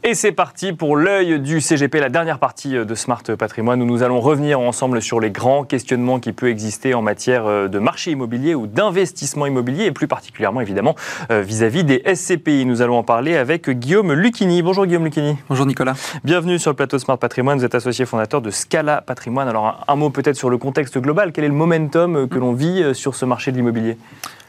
Et 0.09 0.15
c'est 0.15 0.31
parti 0.31 0.73
pour 0.73 0.95
l'œil 0.95 1.41
du 1.41 1.61
CGP, 1.61 1.99
la 1.99 2.09
dernière 2.09 2.39
partie 2.39 2.77
euh, 2.77 2.85
de 2.85 2.95
Smart 2.95 3.25
Patrimoine, 3.37 3.83
où 3.83 3.85
nous 3.85 4.05
allons 4.05 4.21
revenir 4.21 4.61
ensemble 4.61 5.03
sur 5.03 5.19
les 5.19 5.33
grands 5.33 5.65
questionnements 5.65 6.21
qui 6.21 6.33
peuvent 6.33 6.49
exister 6.49 6.95
en 6.95 7.03
matière 7.03 7.45
euh, 7.47 7.67
de 7.67 7.81
marché 7.81 8.13
immobilier 8.13 8.55
ou 8.55 8.69
d'investissement 8.69 9.47
immobilier, 9.47 9.87
et 9.87 9.91
plus 9.91 10.07
particulièrement 10.07 10.61
évidemment 10.61 10.95
euh, 11.33 11.41
vis-à-vis 11.41 11.83
des 11.83 12.05
SCPI. 12.15 12.67
Nous 12.67 12.83
allons 12.83 12.99
en 12.99 13.03
parler 13.03 13.37
avec 13.37 13.69
Guillaume 13.69 14.13
Lucchini. 14.13 14.63
Bonjour 14.63 14.87
Guillaume 14.87 15.07
Lucchini. 15.07 15.39
Bonjour 15.49 15.67
Nicolas. 15.67 15.95
Bienvenue 16.23 16.61
sur 16.61 16.71
le 16.71 16.77
plateau 16.77 17.01
Smart 17.01 17.19
Patrimoine. 17.19 17.59
Vous 17.59 17.65
êtes 17.65 17.75
associé 17.75 18.07
fondateur 18.07 18.41
de 18.41 18.53
Scala 18.53 19.03
Patrimoine. 19.05 19.49
Alors 19.49 19.85
un, 19.89 19.97
mot 19.97 20.11
peut-être 20.11 20.37
sur 20.37 20.51
le 20.51 20.59
contexte 20.59 20.99
global. 20.99 21.33
Quel 21.33 21.43
est 21.43 21.49
le 21.49 21.55
momentum 21.55 22.29
que 22.29 22.39
l'on 22.39 22.53
vit 22.53 22.95
sur 22.95 23.17
ce 23.17 23.25
marché 23.25 23.51
de 23.51 23.57
l'immobilier? 23.57 23.97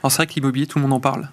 Alors 0.02 0.12
c'est 0.12 0.18
vrai 0.18 0.28
que 0.28 0.34
l'immobilier, 0.36 0.68
tout 0.68 0.78
le 0.78 0.84
monde 0.84 0.94
en 0.94 1.00
parle. 1.00 1.30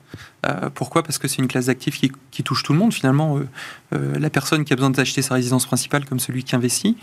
Euh, 0.46 0.70
pourquoi? 0.72 1.03
Parce 1.03 1.18
que 1.18 1.29
c'est 1.29 1.38
une 1.38 1.48
classe 1.48 1.66
d'actifs 1.66 1.98
qui, 1.98 2.42
touche 2.42 2.62
tout 2.62 2.72
le 2.72 2.79
monde 2.79 2.92
finalement. 2.92 3.38
Euh, 3.38 3.48
euh, 3.94 4.18
la 4.18 4.31
personne 4.31 4.64
qui 4.64 4.72
a 4.72 4.77
besoin 4.77 4.90
d'acheter 4.90 5.22
sa 5.22 5.35
résidence 5.35 5.66
principale 5.66 6.05
comme 6.05 6.18
celui 6.18 6.44
qui 6.44 6.57
investit. 6.57 6.96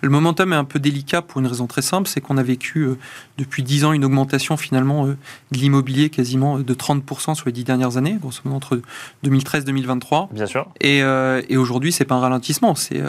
Le 0.00 0.10
momentum 0.10 0.52
est 0.52 0.56
un 0.56 0.64
peu 0.64 0.78
délicat 0.78 1.22
pour 1.22 1.40
une 1.40 1.46
raison 1.46 1.66
très 1.66 1.82
simple, 1.82 2.08
c'est 2.08 2.20
qu'on 2.20 2.38
a 2.38 2.42
vécu 2.42 2.88
depuis 3.36 3.62
10 3.62 3.84
ans 3.84 3.92
une 3.92 4.04
augmentation 4.04 4.56
finalement 4.56 5.06
de 5.06 5.16
l'immobilier 5.52 6.10
quasiment 6.10 6.58
de 6.58 6.74
30% 6.74 7.34
sur 7.34 7.46
les 7.46 7.52
10 7.52 7.64
dernières 7.64 7.96
années, 7.96 8.16
grosso 8.20 8.40
modo 8.44 8.56
entre 8.56 8.80
2013 9.22 9.62
et 9.62 9.66
2023. 9.66 10.30
Bien 10.32 10.46
sûr. 10.46 10.68
Et, 10.80 10.98
et 10.98 11.56
aujourd'hui, 11.56 11.92
c'est 11.92 12.04
pas 12.04 12.14
un 12.14 12.20
ralentissement, 12.20 12.74
c'est 12.74 13.02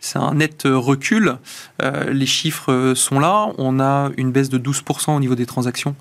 c'est 0.00 0.18
un 0.18 0.34
net 0.34 0.62
recul. 0.64 1.36
les 1.80 2.26
chiffres 2.26 2.94
sont 2.94 3.20
là. 3.20 3.48
On 3.58 3.80
a 3.80 4.10
une 4.16 4.32
baisse 4.32 4.48
de 4.48 4.58
12% 4.58 5.14
au 5.14 5.20
niveau 5.20 5.34
des 5.34 5.46
transactions 5.46 5.94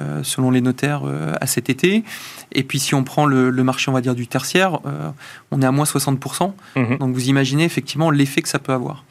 euh, 0.00 0.24
selon 0.24 0.50
les 0.50 0.60
notaires 0.60 1.02
euh, 1.04 1.34
à 1.40 1.46
cet 1.46 1.70
été. 1.70 2.02
Et 2.50 2.64
puis 2.64 2.80
si 2.80 2.96
on 2.96 3.04
prend 3.04 3.26
le, 3.26 3.52
marché, 3.62 3.90
on 3.90 3.94
va 3.94 4.00
dire, 4.00 4.16
du 4.16 4.26
tertiaire, 4.26 4.80
euh, 4.86 5.10
on 5.52 5.62
est 5.62 5.66
à 5.66 5.70
moins 5.70 5.84
60%. 5.84 6.52
Mhm. 6.74 6.98
Donc 6.98 7.14
vous 7.14 7.28
imaginez 7.28 7.62
effectivement 7.62 8.10
l'effet 8.10 8.42
que 8.42 8.48
ça 8.48 8.58
peut 8.58 8.72
avoir. 8.72 9.04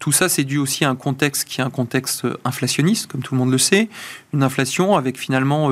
Tout 0.00 0.10
ça, 0.10 0.28
c'est 0.28 0.42
dû 0.42 0.58
aussi 0.58 0.84
à 0.84 0.90
un 0.90 0.96
contexte 0.96 1.44
qui 1.44 1.60
est 1.60 1.64
un 1.64 1.70
contexte 1.70 2.26
inflationniste, 2.44 3.06
comme 3.06 3.22
tout 3.22 3.34
le 3.34 3.38
monde 3.38 3.52
le 3.52 3.58
sait. 3.58 3.88
Une 4.32 4.42
inflation 4.42 4.96
avec 4.96 5.18
finalement 5.18 5.70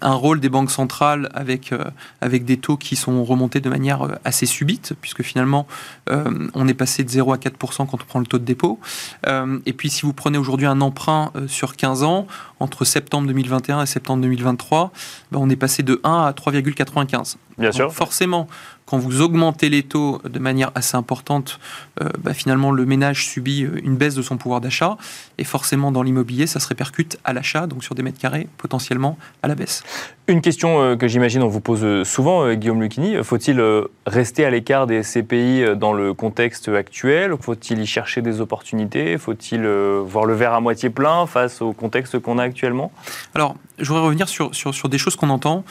un 0.00 0.14
rôle 0.14 0.40
des 0.40 0.48
banques 0.48 0.70
centrales 0.70 1.30
avec, 1.34 1.72
avec 2.20 2.44
des 2.44 2.56
taux 2.56 2.76
qui 2.76 2.96
sont 2.96 3.24
remontés 3.24 3.60
de 3.60 3.70
manière 3.70 4.18
assez 4.24 4.46
subite, 4.46 4.94
puisque 5.00 5.22
finalement, 5.22 5.66
on 6.10 6.68
est 6.68 6.74
passé 6.74 7.04
de 7.04 7.10
0 7.10 7.32
à 7.32 7.36
4% 7.36 7.86
quand 7.86 7.94
on 7.94 7.96
prend 7.96 8.18
le 8.18 8.26
taux 8.26 8.38
de 8.38 8.44
dépôt. 8.44 8.80
et 9.24 9.72
puis, 9.72 9.88
si 9.88 10.02
vous 10.02 10.12
prenez 10.12 10.36
aujourd'hui 10.36 10.66
un 10.66 10.80
emprunt 10.80 11.32
sur 11.46 11.76
15 11.76 12.02
ans, 12.02 12.26
entre 12.60 12.84
septembre 12.84 13.28
2021 13.28 13.82
et 13.82 13.86
septembre 13.86 14.22
2023, 14.22 14.92
ben, 15.30 15.38
on 15.40 15.48
est 15.50 15.56
passé 15.56 15.82
de 15.82 16.00
1 16.02 16.24
à 16.24 16.32
3,95. 16.32 17.36
Bien 17.58 17.72
sûr. 17.72 17.92
Forcément, 17.92 18.48
quand 18.86 18.98
vous 18.98 19.20
augmentez 19.22 19.68
les 19.68 19.82
taux 19.82 20.20
de 20.24 20.38
manière 20.38 20.70
assez 20.74 20.96
importante, 20.96 21.58
euh, 22.02 22.08
bah, 22.18 22.34
finalement 22.34 22.70
le 22.70 22.84
ménage 22.84 23.26
subit 23.26 23.64
euh, 23.64 23.80
une 23.82 23.96
baisse 23.96 24.14
de 24.14 24.22
son 24.22 24.36
pouvoir 24.36 24.60
d'achat. 24.60 24.96
Et 25.38 25.44
forcément 25.44 25.90
dans 25.90 26.02
l'immobilier 26.02 26.46
ça 26.46 26.60
se 26.60 26.68
répercute 26.68 27.18
à 27.24 27.32
l'achat, 27.32 27.66
donc 27.66 27.82
sur 27.82 27.94
des 27.94 28.02
mètres 28.02 28.18
carrés 28.18 28.48
potentiellement 28.58 29.16
à 29.42 29.48
la 29.48 29.54
baisse. 29.54 29.82
Une 30.28 30.40
question 30.40 30.80
euh, 30.80 30.96
que 30.96 31.08
j'imagine 31.08 31.42
on 31.42 31.48
vous 31.48 31.60
pose 31.60 32.06
souvent, 32.06 32.52
Guillaume 32.54 32.82
Lucchini, 32.82 33.16
faut-il 33.22 33.62
rester 34.06 34.44
à 34.44 34.50
l'écart 34.50 34.86
des 34.86 35.02
CPI 35.02 35.76
dans 35.76 35.92
le 35.92 36.14
contexte 36.14 36.68
actuel? 36.68 37.34
Faut-il 37.40 37.80
y 37.80 37.86
chercher 37.86 38.22
des 38.22 38.40
opportunités? 38.40 39.18
Faut-il 39.18 39.66
voir 39.66 40.24
le 40.24 40.34
verre 40.34 40.54
à 40.54 40.60
moitié 40.60 40.90
plein 40.90 41.26
face 41.26 41.62
au 41.62 41.72
contexte 41.72 42.18
qu'on 42.18 42.38
a 42.38 42.42
actuellement? 42.42 42.92
Alors, 43.34 43.56
je 43.78 43.88
voudrais 43.88 44.04
revenir 44.04 44.28
sur, 44.28 44.54
sur, 44.54 44.74
sur 44.74 44.88
des 44.88 44.98
choses 44.98 45.16
qu'on 45.16 45.30
entend. 45.30 45.64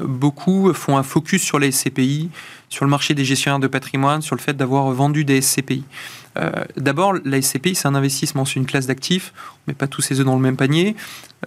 beaucoup 0.00 0.72
font 0.72 0.96
un 0.96 1.02
focus 1.02 1.42
sur 1.42 1.58
les 1.58 1.70
SCPI, 1.70 2.30
sur 2.68 2.84
le 2.84 2.90
marché 2.90 3.14
des 3.14 3.24
gestionnaires 3.24 3.60
de 3.60 3.68
patrimoine, 3.68 4.22
sur 4.22 4.34
le 4.34 4.40
fait 4.40 4.56
d'avoir 4.56 4.90
vendu 4.90 5.24
des 5.24 5.40
SCPI. 5.40 5.84
Euh, 6.38 6.50
d'abord, 6.76 7.14
la 7.24 7.40
SCPI, 7.40 7.74
c'est 7.74 7.88
un 7.88 7.94
investissement 7.94 8.44
sur 8.44 8.58
une 8.60 8.66
classe 8.66 8.86
d'actifs. 8.86 9.32
On 9.36 9.70
ne 9.70 9.72
met 9.72 9.76
pas 9.76 9.86
tous 9.86 10.02
ses 10.02 10.18
œufs 10.18 10.26
dans 10.26 10.34
le 10.34 10.40
même 10.40 10.56
panier. 10.56 10.96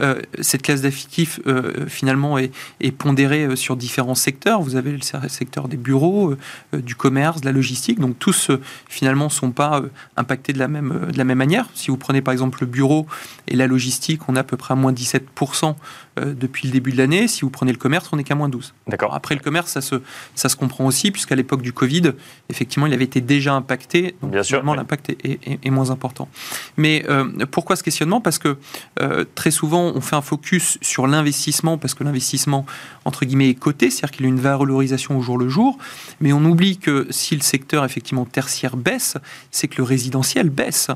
Euh, 0.02 0.22
cette 0.42 0.62
classe 0.62 0.82
d'actifs, 0.82 1.40
euh, 1.48 1.86
finalement, 1.88 2.38
est, 2.38 2.52
pondérée 2.98 3.56
sur 3.56 3.76
différents 3.76 4.16
secteurs. 4.16 4.62
Vous 4.62 4.76
avez 4.76 4.92
le 4.92 5.00
secteur 5.28 5.68
des 5.68 5.78
bureaux, 5.78 6.36
du 6.74 6.96
commerce, 6.96 7.42
de 7.42 7.46
la 7.46 7.52
logistique. 7.52 8.00
Donc, 8.00 8.18
tous, 8.20 8.52
finalement, 8.88 9.26
ne 9.26 9.30
sont 9.32 9.52
pas 9.52 9.82
impactés 10.18 10.54
de 10.54 10.60
la, 10.60 10.68
même, 10.68 11.08
de 11.12 11.18
la 11.18 11.24
même 11.24 11.38
manière. 11.38 11.68
Si 11.74 11.90
vous 11.90 11.98
prenez, 11.98 12.22
par 12.22 12.32
exemple, 12.32 12.60
le 12.62 12.68
bureau 12.68 13.08
et 13.48 13.56
la 13.56 13.68
logistique, 13.68 14.22
on 14.28 14.36
est 14.36 14.40
à 14.40 14.44
peu 14.44 14.58
près 14.58 14.74
à 14.74 14.76
moins 14.76 14.94
17% 14.94 15.76
depuis 16.18 16.68
le 16.68 16.74
début 16.74 16.92
de 16.92 16.98
l'année. 16.98 17.28
Si 17.28 17.42
vous 17.42 17.50
prenez 17.50 17.72
le 17.72 17.78
commerce, 17.78 18.10
on 18.14 18.18
n'est 18.18 18.24
qu'à 18.24 18.36
moins 18.36 18.50
12%. 18.50 18.72
D'accord. 18.88 19.14
Après, 19.14 19.36
le 19.36 19.42
commerce, 19.42 19.72
ça 19.72 19.82
se, 19.82 19.96
ça 20.36 20.48
se 20.48 20.56
comprend 20.56 20.86
aussi, 20.86 21.12
puisqu'à 21.12 21.36
l'époque 21.36 21.62
du 21.62 21.74
Covid, 21.74 22.12
effectivement, 22.50 22.88
il 22.88 22.94
avait 22.94 23.04
été 23.04 23.22
déjà 23.22 23.54
impacté. 23.54 24.16
Donc, 24.22 24.32
Bien 24.32 24.44
sûr 24.44 24.64
l'impact 24.76 25.16
est, 25.24 25.70
moins 25.70 25.92
important. 25.92 26.30
Mais 26.78 27.04
euh, 27.10 27.26
pourquoi 27.52 27.76
ce 27.76 27.84
questionnement? 27.84 28.22
Parce 28.22 28.40
que 28.40 28.58
euh, 29.02 29.26
très 29.36 29.52
souvent, 29.52 29.92
on 29.96 30.02
fait 30.02 30.16
un 30.16 30.22
focus 30.22 30.78
sur 30.82 31.08
l'investissement, 31.08 31.78
parce 31.78 31.94
que 31.94 32.04
l'investissement, 32.04 32.66
entre 33.04 33.26
guillemets, 33.26 33.50
est 33.50 33.56
coté, 33.56 33.90
c'est-à-dire 33.90 34.12
qu'il 34.12 34.26
a 34.26 34.30
une 34.30 34.40
valorisation 34.40 35.18
au 35.18 35.22
jour 35.22 35.38
le 35.38 35.50
jour, 35.50 35.78
mais 36.22 36.34
on 36.34 36.44
oublie 36.46 36.78
que 36.78 37.08
si 37.10 37.36
le 37.36 37.42
secteur, 37.42 37.84
effectivement, 37.86 38.26
tertiaire 38.26 38.78
baisse, 38.78 39.18
c'est 39.52 39.68
que 39.68 39.78
le 39.78 39.84
résidentiel 39.84 40.50
baisse. 40.50 40.90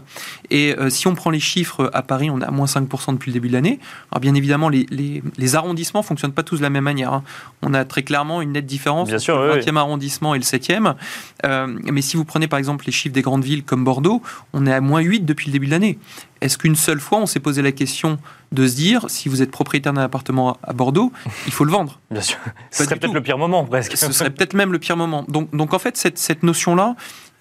Et 0.50 0.76
euh, 0.78 0.90
si 0.90 1.08
on 1.08 1.16
prend 1.16 1.30
les 1.30 1.40
chiffres 1.40 1.90
à 1.94 2.02
Paris, 2.02 2.30
on 2.30 2.42
est 2.42 2.46
à 2.46 2.52
moins 2.52 2.66
5% 2.66 3.14
depuis 3.14 3.32
le 3.32 3.34
début 3.34 3.48
de 3.50 3.54
l'année. 3.54 3.80
Alors 4.12 4.22
bien 4.22 4.36
évidemment, 4.36 4.70
les, 4.70 4.86
les, 4.92 5.56
arrondissements 5.56 6.04
fonctionnent 6.04 6.34
pas 6.34 6.44
tous 6.44 6.58
de 6.58 6.62
la 6.62 6.70
même 6.70 6.84
manière. 6.84 7.12
Hein. 7.14 7.24
On 7.62 7.74
a 7.74 7.86
très 7.86 8.04
clairement 8.04 8.42
une 8.42 8.52
nette 8.52 8.68
différence 8.68 9.12
entre 9.12 9.32
le 9.32 9.62
20e 9.62 9.78
arrondissement 9.78 10.36
et 10.36 10.38
le 10.38 10.44
7e. 10.44 10.96
mais 11.92 12.02
si 12.02 12.18
vous 12.18 12.26
prenez 12.26 12.48
par 12.48 12.60
exemple 12.60 12.86
les 12.86 12.92
chiffres 12.92 13.14
des 13.14 13.22
grandes 13.22 13.44
villes 13.44 13.64
comme 13.70 13.84
Bordeaux, 13.84 14.24
on 14.54 14.66
est 14.66 14.74
à 14.74 14.82
moins 14.82 15.02
8 15.02 15.22
depuis 15.22 15.48
le 15.48 15.54
début 15.54 15.68
de 15.68 15.72
l'année. 15.72 16.00
Est-ce 16.42 16.58
qu'une 16.58 16.76
seule 16.76 17.00
fois, 17.00 17.20
on 17.20 17.28
s'est 17.28 17.40
posé 17.40 17.62
la 17.62 17.72
question 17.72 18.18
de 18.52 18.66
se 18.66 18.76
dire, 18.76 19.06
si 19.10 19.30
vous 19.30 19.44
êtes 19.44 19.52
propriétaire 19.52 19.94
d'un 19.94 20.02
appartement 20.02 20.58
à 20.64 20.74
Bordeaux, 20.74 21.14
il 21.46 21.54
faut 21.54 21.66
le 21.66 21.72
vendre? 21.72 22.00
Bien 22.12 22.22
sûr. 22.22 22.40
Ce 22.72 22.84
serait 22.84 22.96
peut-être 22.96 23.14
le 23.14 23.22
pire 23.22 23.38
moment, 23.38 23.64
presque. 23.66 23.96
Ce 23.96 24.12
serait 24.12 24.32
peut-être 24.32 24.56
même 24.56 24.72
le 24.72 24.80
pire 24.80 24.98
moment. 24.98 25.24
Donc, 25.28 25.56
donc 25.56 25.76
en 25.76 25.80
fait, 25.80 25.98
cette, 25.98 26.18
cette 26.18 26.42
notion-là, 26.42 26.96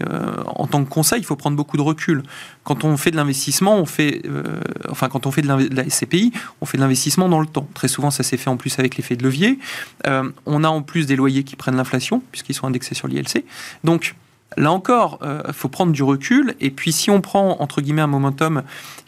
euh, 0.07 0.43
en 0.47 0.67
tant 0.67 0.85
que 0.85 0.91
conseil, 0.91 1.21
il 1.21 1.25
faut 1.25 1.37
prendre 1.37 1.57
beaucoup 1.57 1.79
de 1.79 1.83
recul. 1.83 2.23
Quand 2.62 2.85
on 2.85 2.97
fait 2.99 3.11
de 3.11 3.17
l'investissement, 3.17 3.77
on 3.77 3.87
fait, 3.87 4.21
euh, 4.27 4.61
enfin, 4.91 5.09
quand 5.09 5.27
on 5.27 5.31
fait 5.31 5.43
de, 5.43 5.75
la 5.75 5.88
SCPI, 5.88 6.33
on 6.61 6.67
fait 6.67 6.77
de 6.77 6.83
l'investissement 6.83 7.29
dans 7.31 7.41
le 7.41 7.47
temps. 7.47 7.67
Très 7.73 7.88
souvent, 7.88 8.11
ça 8.11 8.23
s'est 8.23 8.37
fait 8.37 8.51
en 8.51 8.59
plus 8.59 8.79
avec 8.79 8.97
l'effet 8.97 9.17
de 9.17 9.25
levier. 9.25 9.59
Euh, 10.07 10.31
on 10.45 10.62
a 10.62 10.69
en 10.69 10.83
plus 10.83 11.07
des 11.07 11.17
loyers 11.17 11.45
qui 11.45 11.57
prennent 11.57 11.77
l'inflation, 11.77 12.23
puisqu'ils 12.31 12.55
sont 12.55 12.67
indexés 12.67 12.95
sur 12.95 13.09
l'ILC. 13.09 13.45
Donc, 13.83 14.14
Là 14.59 14.73
encore, 14.73 15.18
il 15.23 15.29
euh, 15.29 15.53
faut 15.53 15.68
prendre 15.68 15.92
du 15.92 16.03
recul. 16.03 16.57
Et 16.61 16.71
puis, 16.71 16.90
si 16.92 17.11
on 17.11 17.21
prend, 17.21 17.61
entre 17.61 17.81
guillemets, 17.81 18.03
un 18.03 18.09
momentum 18.09 18.62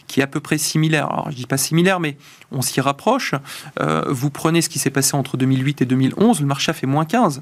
qui 0.07 0.21
est 0.21 0.23
à 0.23 0.27
peu 0.27 0.39
près 0.39 0.57
similaire, 0.57 1.11
alors 1.11 1.29
je 1.29 1.35
dis 1.35 1.45
pas 1.45 1.57
similaire, 1.57 1.99
mais 1.99 2.17
on 2.51 2.61
s'y 2.61 2.81
rapproche, 2.81 3.35
euh, 3.79 4.03
vous 4.07 4.29
prenez 4.29 4.61
ce 4.61 4.69
qui 4.69 4.79
s'est 4.79 4.89
passé 4.89 5.15
entre 5.15 5.37
2008 5.37 5.81
et 5.81 5.85
2011, 5.85 6.41
le 6.41 6.47
marché 6.47 6.71
a 6.71 6.73
fait 6.73 6.87
moins 6.87 7.05
15. 7.05 7.41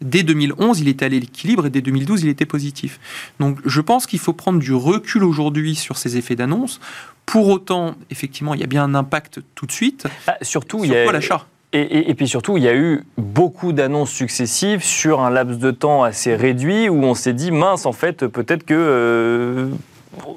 Dès 0.00 0.22
2011, 0.22 0.80
il 0.80 0.88
était 0.88 1.06
à 1.06 1.08
l'équilibre 1.08 1.66
et 1.66 1.70
dès 1.70 1.80
2012, 1.80 2.22
il 2.22 2.28
était 2.28 2.46
positif. 2.46 3.00
Donc 3.40 3.58
je 3.64 3.80
pense 3.80 4.06
qu'il 4.06 4.20
faut 4.20 4.32
prendre 4.32 4.60
du 4.60 4.72
recul 4.72 5.24
aujourd'hui 5.24 5.74
sur 5.74 5.96
ces 5.96 6.16
effets 6.16 6.36
d'annonce. 6.36 6.80
Pour 7.26 7.48
autant, 7.48 7.96
effectivement, 8.10 8.54
il 8.54 8.60
y 8.60 8.64
a 8.64 8.68
bien 8.68 8.84
un 8.84 8.94
impact 8.94 9.40
tout 9.56 9.66
de 9.66 9.72
suite. 9.72 10.06
Ah, 10.28 10.36
surtout, 10.42 10.84
il 10.84 10.92
y 10.92 10.96
a 10.96 11.10
l'achat. 11.10 11.46
Et, 11.74 12.14
puis 12.14 12.26
surtout, 12.26 12.56
il 12.56 12.62
y 12.62 12.68
a 12.68 12.74
eu 12.74 13.04
beaucoup 13.18 13.74
d'annonces 13.74 14.10
successives 14.10 14.82
sur 14.82 15.20
un 15.20 15.28
laps 15.28 15.58
de 15.58 15.70
temps 15.70 16.02
assez 16.02 16.34
réduit 16.34 16.88
où 16.88 17.04
on 17.04 17.12
s'est 17.12 17.34
dit, 17.34 17.50
mince, 17.50 17.84
en 17.84 17.92
fait, 17.92 18.26
peut-être 18.26 18.64
que, 18.64 18.72
euh, 18.74 19.68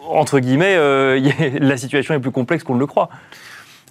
entre 0.09 0.39
guillemets, 0.39 0.75
euh, 0.75 1.21
la 1.59 1.77
situation 1.77 2.13
est 2.13 2.19
plus 2.19 2.31
complexe 2.31 2.65
qu'on 2.65 2.75
ne 2.75 2.81
le 2.81 2.85
croit. 2.85 3.09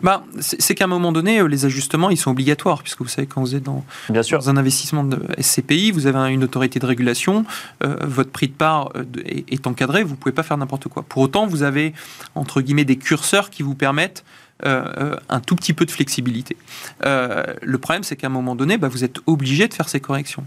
Bah, 0.03 0.23
c'est 0.39 0.75
qu'à 0.75 0.85
un 0.85 0.89
moment 0.89 1.13
donné, 1.13 1.41
euh, 1.41 1.47
les 1.47 1.65
ajustements, 1.65 2.11
ils 2.11 2.19
sont 2.19 2.31
obligatoires, 2.31 2.83
puisque 2.83 3.01
vous 3.01 3.09
savez, 3.09 3.27
quand 3.27 3.41
vous 3.41 3.55
êtes 3.55 3.63
dans, 3.63 3.87
Bien 4.11 4.23
sûr. 4.23 4.47
un 4.47 4.57
investissement 4.59 5.05
de 5.05 5.19
SCPI, 5.39 5.93
vous 5.93 6.07
avez 6.07 6.35
une 6.35 6.45
autorité 6.45 6.79
de 6.79 6.87
régulation, 6.87 7.47
votre 7.81 8.31
prix 8.31 8.49
de 8.49 8.53
part 8.53 8.93
est, 9.25 9.67
encadré, 9.67 10.03
vous 10.03 10.13
ne 10.13 10.17
pouvez 10.17 10.35
pas 10.35 10.43
faire 10.43 10.59
n'importe 10.59 10.89
quoi. 10.89 11.05
Pour 11.09 11.23
autant, 11.23 11.47
vous 11.47 11.63
avez, 11.63 11.95
entre 12.35 12.61
guillemets, 12.61 12.85
des 12.85 12.97
curseurs 12.97 13.49
qui 13.49 13.63
vous 13.63 13.75
permettent 13.75 14.25
euh, 14.65 14.85
euh, 14.99 15.17
un 15.29 15.41
tout 15.41 15.57
petit 15.57 15.73
peu 15.73 15.87
de 15.87 15.91
flexibilité. 15.91 16.57
Euh, 17.05 17.45
le 17.63 17.79
problème, 17.79 18.03
c'est 18.03 18.17
qu'à 18.17 18.27
un 18.27 18.31
moment 18.31 18.55
donné, 18.55 18.79
bah, 18.79 18.89
vous 18.89 19.05
êtes 19.05 19.19
obligé 19.27 19.69
de 19.69 19.75
faire 19.75 19.89
ces 19.89 20.01
corrections. 20.01 20.45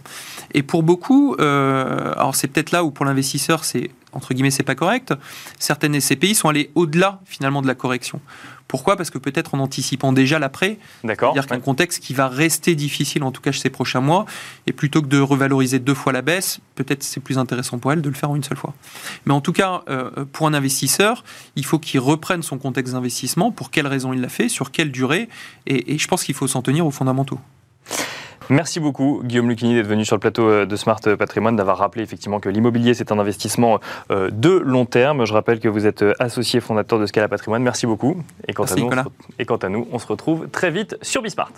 Et 0.54 0.64
pour 0.64 0.84
beaucoup, 0.84 1.36
alors 1.40 2.36
c'est 2.36 2.48
peut-être 2.48 2.72
là 2.72 2.84
où 2.84 2.92
pour 2.92 3.06
l'investisseur, 3.06 3.64
c'est 3.64 3.92
entre 4.14 4.34
guillemets, 4.34 4.52
c'est 4.52 4.64
pas 4.64 4.76
correct. 4.76 5.14
Certaines 5.60 6.00
SCPI 6.00 6.36
sont 6.36 6.50
allées 6.50 6.72
au-delà 6.76 7.20
finalement 7.26 7.62
de 7.62 7.68
la 7.68 7.76
correction. 7.76 8.20
Pourquoi? 8.68 8.96
Parce 8.96 9.10
que 9.10 9.18
peut-être 9.18 9.54
en 9.54 9.60
anticipant 9.60 10.14
déjà 10.14 10.40
l'après, 10.40 10.80
c'est-à-dire 11.04 11.46
qu'un 11.46 11.60
contexte 11.60 12.02
qui 12.02 12.14
va 12.14 12.28
rester 12.28 12.76
difficile, 12.76 13.24
en 13.24 13.32
tout 13.32 13.42
cas 13.42 13.52
ces 13.52 13.70
prochains 13.70 14.00
mois, 14.00 14.26
et 14.66 14.74
plutôt 14.74 15.02
que 15.02 15.08
de 15.08 15.20
revaloriser 15.20 15.80
deux 15.80 15.94
fois 15.94 16.12
la 16.12 16.22
baisse, 16.22 16.60
peut-être 16.76 17.04
c'est 17.04 17.20
plus 17.20 17.38
intéressant 17.38 17.78
pour 17.78 17.92
elle 17.92 18.02
de 18.02 18.10
le 18.10 18.16
faire 18.16 18.32
en 18.32 18.36
une 18.36 18.44
seule 18.44 18.58
fois. 18.58 18.74
Mais 19.26 19.34
en 19.34 19.42
tout 19.42 19.54
cas, 19.54 19.84
euh, 19.90 20.26
pour 20.32 20.48
un 20.48 20.54
investisseur, 20.54 21.24
il 21.56 21.66
faut 21.66 21.78
qu'il 21.78 22.00
reprenne 22.00 22.42
son 22.42 22.58
contexte 22.58 22.94
d'investissement, 22.94 23.52
pour 23.52 23.70
quelles 23.70 23.88
raisons 23.88 24.12
il 24.14 24.22
l'a 24.22 24.30
fait, 24.30 24.50
sur 24.50 24.72
quelle 24.72 24.92
durée, 24.92 25.30
et 25.68 25.98
je 25.98 26.08
pense 26.08 26.24
qu'il 26.24 26.34
faut 26.36 26.48
s'en 26.48 26.62
tenir 26.62 26.88
aux 26.88 26.92
fondamentaux. 26.92 27.40
Merci 28.50 28.80
beaucoup, 28.80 29.22
Guillaume 29.24 29.50
Lucchini, 29.50 29.76
d'être 29.76 29.88
venu 29.88 30.06
sur 30.06 30.16
le 30.16 30.20
plateau 30.20 30.48
euh, 30.48 30.66
de 30.66 30.76
Smart 30.76 31.00
Patrimoine, 31.18 31.56
d'avoir 31.56 31.78
rappelé 31.78 32.04
effectivement 32.04 32.40
que 32.40 32.50
l'immobilier, 32.50 32.94
c'est 32.94 33.12
un 33.12 33.20
investissement 33.20 33.80
euh, 34.12 34.30
de 34.32 34.50
long 34.50 34.86
terme. 34.86 35.26
Je 35.26 35.34
rappelle 35.34 35.60
que 35.60 35.70
vous 35.70 35.86
êtes 35.86 36.02
euh, 36.02 36.14
associé 36.20 36.60
fondateur 36.60 37.00
de 37.00 37.06
Scala 37.06 37.28
Patrimoine. 37.28 37.64
Merci 37.64 37.86
beaucoup. 37.86 38.18
Et 38.48 38.54
quant, 38.54 38.66
à 38.66 38.76
nous, 38.76 38.90
et 39.40 39.46
quant 39.46 39.58
à 39.58 39.70
nous, 39.70 39.88
on 39.92 40.00
se 40.00 40.08
retrouve 40.08 40.48
très 40.50 40.72
vite 40.72 40.98
sur 41.02 41.22
Bismart. 41.22 41.52